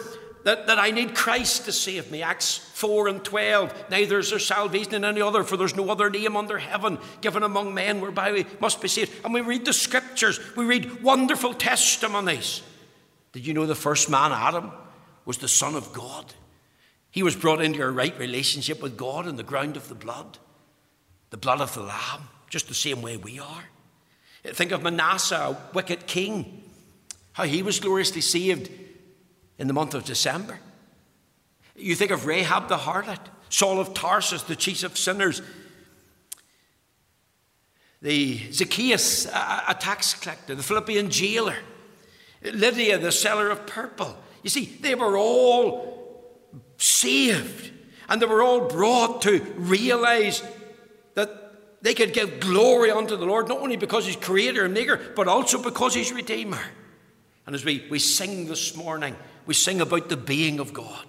that, 0.48 0.66
that 0.66 0.78
I 0.78 0.92
need 0.92 1.14
Christ 1.14 1.66
to 1.66 1.72
save 1.72 2.10
me. 2.10 2.22
Acts 2.22 2.56
4 2.56 3.08
and 3.08 3.22
12. 3.22 3.90
Neither 3.90 4.18
is 4.18 4.30
there 4.30 4.38
salvation 4.38 4.94
in 4.94 5.04
any 5.04 5.20
other, 5.20 5.44
for 5.44 5.58
there's 5.58 5.76
no 5.76 5.90
other 5.90 6.08
name 6.08 6.38
under 6.38 6.56
heaven 6.56 6.96
given 7.20 7.42
among 7.42 7.74
men 7.74 8.00
whereby 8.00 8.32
we 8.32 8.46
must 8.58 8.80
be 8.80 8.88
saved. 8.88 9.12
And 9.26 9.34
we 9.34 9.42
read 9.42 9.66
the 9.66 9.74
scriptures, 9.74 10.40
we 10.56 10.64
read 10.64 11.02
wonderful 11.02 11.52
testimonies. 11.52 12.62
Did 13.32 13.46
you 13.46 13.52
know 13.52 13.66
the 13.66 13.74
first 13.74 14.08
man, 14.08 14.32
Adam, 14.32 14.72
was 15.26 15.36
the 15.36 15.48
Son 15.48 15.74
of 15.74 15.92
God? 15.92 16.32
He 17.10 17.22
was 17.22 17.36
brought 17.36 17.60
into 17.60 17.82
a 17.82 17.90
right 17.90 18.18
relationship 18.18 18.80
with 18.80 18.96
God 18.96 19.26
in 19.26 19.36
the 19.36 19.42
ground 19.42 19.76
of 19.76 19.90
the 19.90 19.94
blood, 19.94 20.38
the 21.28 21.36
blood 21.36 21.60
of 21.60 21.74
the 21.74 21.82
Lamb, 21.82 22.22
just 22.48 22.68
the 22.68 22.74
same 22.74 23.02
way 23.02 23.18
we 23.18 23.38
are. 23.38 23.64
Think 24.44 24.72
of 24.72 24.82
Manasseh, 24.82 25.36
a 25.36 25.58
wicked 25.74 26.06
king, 26.06 26.62
how 27.32 27.44
he 27.44 27.62
was 27.62 27.80
gloriously 27.80 28.22
saved 28.22 28.70
in 29.58 29.66
the 29.66 29.72
month 29.74 29.94
of 29.94 30.04
December. 30.04 30.58
You 31.76 31.94
think 31.94 32.10
of 32.10 32.26
Rahab 32.26 32.68
the 32.68 32.76
harlot, 32.76 33.20
Saul 33.50 33.80
of 33.80 33.94
Tarsus, 33.94 34.42
the 34.42 34.56
chief 34.56 34.82
of 34.82 34.96
sinners, 34.96 35.42
the 38.00 38.38
Zacchaeus, 38.52 39.26
a, 39.26 39.76
tax 39.78 40.14
collector, 40.14 40.54
the 40.54 40.62
Philippian 40.62 41.10
jailer, 41.10 41.56
Lydia, 42.42 42.98
the 42.98 43.10
seller 43.10 43.50
of 43.50 43.66
purple. 43.66 44.16
You 44.42 44.50
see, 44.50 44.66
they 44.80 44.94
were 44.94 45.16
all 45.16 45.98
saved 46.76 47.72
and 48.08 48.22
they 48.22 48.26
were 48.26 48.42
all 48.42 48.68
brought 48.68 49.22
to 49.22 49.40
realize 49.56 50.42
that 51.14 51.82
they 51.82 51.94
could 51.94 52.12
give 52.12 52.40
glory 52.40 52.90
unto 52.90 53.16
the 53.16 53.26
Lord, 53.26 53.48
not 53.48 53.58
only 53.58 53.76
because 53.76 54.06
He's 54.06 54.16
creator 54.16 54.64
and 54.64 54.74
maker, 54.74 55.00
but 55.16 55.28
also 55.28 55.62
because 55.62 55.94
He's 55.94 56.12
redeemer. 56.12 56.60
And 57.46 57.54
as 57.54 57.64
we, 57.64 57.86
we 57.90 57.98
sing 57.98 58.46
this 58.46 58.76
morning, 58.76 59.16
we 59.48 59.54
sing 59.54 59.80
about 59.80 60.10
the 60.10 60.16
being 60.16 60.60
of 60.60 60.74
God. 60.74 61.06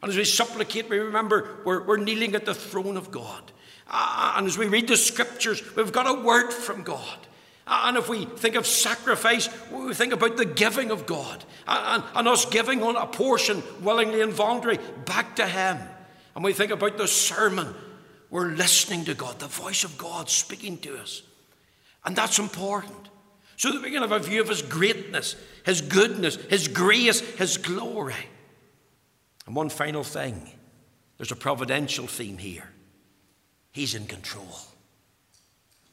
And 0.00 0.10
as 0.10 0.16
we 0.16 0.24
supplicate, 0.24 0.88
we 0.88 0.98
remember 1.00 1.58
we're, 1.64 1.84
we're 1.84 1.96
kneeling 1.96 2.36
at 2.36 2.46
the 2.46 2.54
throne 2.54 2.96
of 2.96 3.10
God. 3.10 3.50
And 3.90 4.46
as 4.46 4.56
we 4.56 4.68
read 4.68 4.86
the 4.86 4.96
scriptures, 4.96 5.60
we've 5.74 5.90
got 5.90 6.06
a 6.06 6.22
word 6.22 6.52
from 6.52 6.84
God. 6.84 7.18
And 7.66 7.96
if 7.96 8.08
we 8.08 8.26
think 8.26 8.54
of 8.54 8.64
sacrifice, 8.64 9.48
we 9.72 9.92
think 9.92 10.12
about 10.12 10.36
the 10.36 10.44
giving 10.44 10.92
of 10.92 11.04
God 11.04 11.44
and, 11.66 12.04
and 12.14 12.28
us 12.28 12.44
giving 12.44 12.80
on 12.84 12.94
a 12.94 13.08
portion 13.08 13.60
willingly 13.82 14.20
and 14.20 14.32
voluntarily 14.32 14.80
back 15.04 15.34
to 15.36 15.46
Him. 15.48 15.76
And 16.36 16.44
we 16.44 16.52
think 16.52 16.70
about 16.70 16.96
the 16.96 17.08
sermon, 17.08 17.74
we're 18.30 18.50
listening 18.50 19.04
to 19.06 19.14
God, 19.14 19.40
the 19.40 19.48
voice 19.48 19.82
of 19.82 19.98
God 19.98 20.30
speaking 20.30 20.78
to 20.78 20.96
us. 20.96 21.22
And 22.04 22.14
that's 22.14 22.38
important 22.38 22.99
so 23.60 23.70
that 23.70 23.82
we 23.82 23.90
can 23.90 24.00
have 24.00 24.10
a 24.10 24.18
view 24.18 24.40
of 24.40 24.48
His 24.48 24.62
greatness, 24.62 25.36
His 25.66 25.82
goodness, 25.82 26.36
His 26.48 26.66
grace, 26.66 27.20
His 27.20 27.58
glory. 27.58 28.14
And 29.44 29.54
one 29.54 29.68
final 29.68 30.02
thing 30.02 30.50
there's 31.18 31.30
a 31.30 31.36
providential 31.36 32.06
theme 32.06 32.38
here. 32.38 32.70
He's 33.70 33.94
in 33.94 34.06
control. 34.06 34.56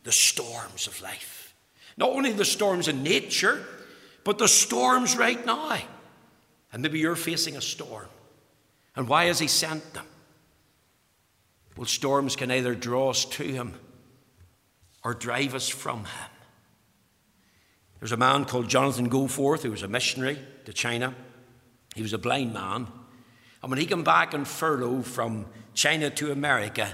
The 0.05 0.13
storms 0.13 0.87
of 0.87 1.01
life. 1.01 1.53
Not 1.97 2.11
only 2.11 2.31
the 2.31 2.45
storms 2.45 2.87
in 2.87 3.03
nature, 3.03 3.61
but 4.23 4.37
the 4.37 4.47
storms 4.47 5.17
right 5.17 5.45
now. 5.45 5.77
And 6.71 6.81
maybe 6.81 6.99
you're 6.99 7.17
facing 7.17 7.57
a 7.57 7.61
storm. 7.61 8.07
And 8.95 9.09
why 9.09 9.25
has 9.25 9.39
He 9.39 9.49
sent 9.49 9.93
them? 9.93 10.05
Well, 11.75 11.85
storms 11.85 12.37
can 12.37 12.49
either 12.49 12.75
draw 12.75 13.09
us 13.09 13.25
to 13.25 13.43
Him 13.43 13.73
or 15.03 15.13
drive 15.13 15.53
us 15.53 15.67
from 15.67 16.05
Him. 16.05 16.31
There's 17.99 18.11
a 18.11 18.17
man 18.17 18.45
called 18.45 18.69
Jonathan 18.69 19.09
Goforth 19.09 19.63
who 19.63 19.71
was 19.71 19.83
a 19.83 19.87
missionary 19.87 20.39
to 20.65 20.73
China. 20.73 21.15
He 21.95 22.01
was 22.01 22.13
a 22.13 22.17
blind 22.17 22.53
man. 22.53 22.87
And 23.61 23.71
when 23.71 23.79
he 23.79 23.85
came 23.85 24.03
back 24.03 24.33
on 24.33 24.45
furlough 24.45 25.01
from 25.01 25.47
China 25.73 26.09
to 26.11 26.31
America, 26.31 26.93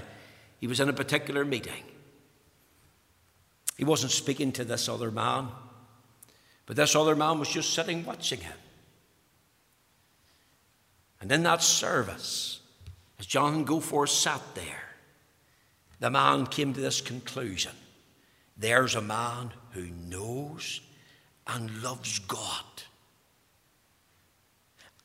he 0.60 0.66
was 0.66 0.80
in 0.80 0.88
a 0.88 0.94
particular 0.94 1.44
meeting. 1.44 1.82
He 3.76 3.84
wasn't 3.84 4.12
speaking 4.12 4.52
to 4.52 4.64
this 4.64 4.88
other 4.88 5.10
man, 5.10 5.48
but 6.64 6.76
this 6.76 6.96
other 6.96 7.16
man 7.16 7.38
was 7.38 7.48
just 7.48 7.74
sitting 7.74 8.04
watching 8.04 8.40
him. 8.40 8.56
And 11.20 11.30
in 11.30 11.42
that 11.42 11.62
service, 11.62 12.60
as 13.18 13.26
Jonathan 13.26 13.66
Goforth 13.66 14.10
sat 14.10 14.40
there, 14.54 14.90
the 16.00 16.10
man 16.10 16.46
came 16.46 16.72
to 16.72 16.80
this 16.80 17.00
conclusion 17.00 17.72
there's 18.56 18.94
a 18.94 19.00
man 19.00 19.50
who 19.70 19.86
knows 19.86 20.80
and 21.46 21.82
loves 21.82 22.18
God. 22.20 22.64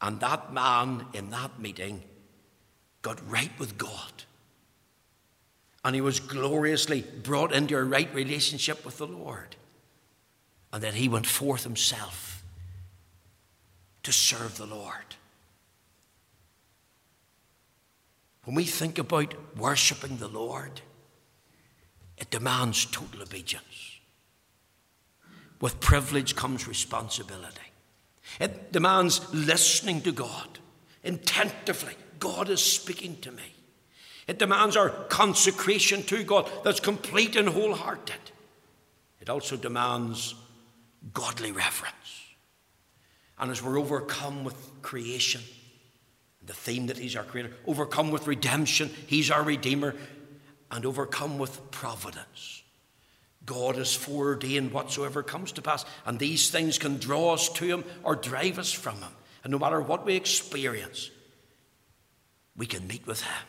And 0.02 0.20
that 0.22 0.54
man 0.54 1.06
in 1.14 1.30
that 1.32 1.60
meeting 1.60 2.04
got 3.02 3.20
right 3.30 3.52
with 3.60 3.78
God. 3.78 4.24
And 5.84 5.96
he 5.96 6.02
was 6.02 6.20
gloriously 6.20 7.02
brought 7.24 7.54
into 7.54 7.78
a 7.78 7.84
right 7.84 8.14
relationship 8.14 8.86
with 8.86 8.98
the 8.98 9.08
Lord. 9.08 9.56
And 10.72 10.84
then 10.84 10.94
he 10.94 11.10
went 11.10 11.26
forth 11.26 11.64
himself 11.64 12.44
to 14.04 14.12
serve 14.12 14.58
the 14.58 14.66
Lord. 14.66 15.16
When 18.46 18.56
we 18.56 18.64
think 18.64 18.98
about 18.98 19.34
worshipping 19.58 20.18
the 20.18 20.28
Lord, 20.28 20.82
it 22.18 22.30
demands 22.30 22.86
total 22.86 23.22
obedience. 23.22 23.99
With 25.62 25.80
privilege 25.80 26.36
comes 26.36 26.68
responsibility. 26.68 27.60
It 28.40 28.72
demands 28.72 29.22
listening 29.34 30.02
to 30.02 30.12
God 30.12 30.60
intentively. 31.04 31.94
God 32.20 32.50
is 32.50 32.62
speaking 32.62 33.18
to 33.22 33.32
me. 33.32 33.54
It 34.28 34.38
demands 34.38 34.78
our 34.78 34.90
consecration 34.90 36.04
to 36.04 36.24
God 36.24 36.50
that's 36.64 36.80
complete 36.80 37.36
and 37.36 37.50
wholehearted. 37.50 38.16
It 39.20 39.30
also 39.30 39.58
demands 39.58 40.36
godly 41.14 41.52
reverence. 41.52 41.96
And 43.40 43.50
as 43.50 43.64
we're 43.64 43.80
overcome 43.80 44.44
with 44.44 44.56
creation, 44.82 45.42
the 46.46 46.54
theme 46.54 46.88
that 46.88 46.98
He's 46.98 47.16
our 47.16 47.24
creator, 47.24 47.52
overcome 47.66 48.12
with 48.12 48.28
redemption, 48.28 48.90
He's 49.08 49.32
our 49.32 49.44
redeemer, 49.44 49.96
and 50.72 50.86
overcome 50.86 51.38
with 51.38 51.72
providence. 51.72 52.64
God 53.50 53.78
has 53.78 53.96
foreordained 53.96 54.72
whatsoever 54.72 55.24
comes 55.24 55.54
to 55.54 55.62
pass, 55.64 55.84
and 56.06 56.20
these 56.20 56.52
things 56.52 56.78
can 56.78 57.00
draw 57.00 57.34
us 57.34 57.50
to 57.54 57.66
Him 57.66 57.84
or 58.04 58.16
drive 58.16 58.60
us 58.60 58.72
from 58.72 58.98
Him. 58.98 59.10
And 59.44 59.50
no 59.50 59.58
matter 59.58 59.82
what 59.82 60.06
we 60.06 60.16
experience, 60.16 61.10
we 62.56 62.68
can 62.68 62.86
meet 62.86 63.08
with 63.08 63.24
Him. 63.24 63.48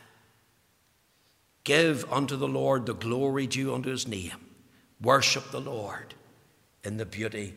Give 1.64 2.10
unto 2.10 2.36
the 2.36 2.48
Lord 2.48 2.86
the 2.86 2.94
glory 2.94 3.46
due 3.46 3.74
unto 3.74 3.90
His 3.90 4.08
name. 4.08 4.32
Worship 5.02 5.50
the 5.50 5.60
Lord 5.60 6.14
in 6.82 6.96
the 6.96 7.04
beauty 7.04 7.52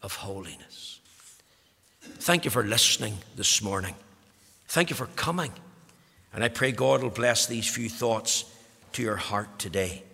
of 0.00 0.14
holiness. 0.14 1.00
Thank 2.00 2.46
you 2.46 2.50
for 2.50 2.64
listening 2.64 3.18
this 3.36 3.60
morning. 3.60 3.96
Thank 4.68 4.88
you 4.88 4.96
for 4.96 5.08
coming. 5.08 5.52
And 6.32 6.42
I 6.42 6.48
pray 6.48 6.72
God 6.72 7.02
will 7.02 7.10
bless 7.10 7.44
these 7.44 7.68
few 7.68 7.90
thoughts 7.90 8.46
to 8.92 9.02
your 9.02 9.16
heart 9.16 9.58
today. 9.58 10.04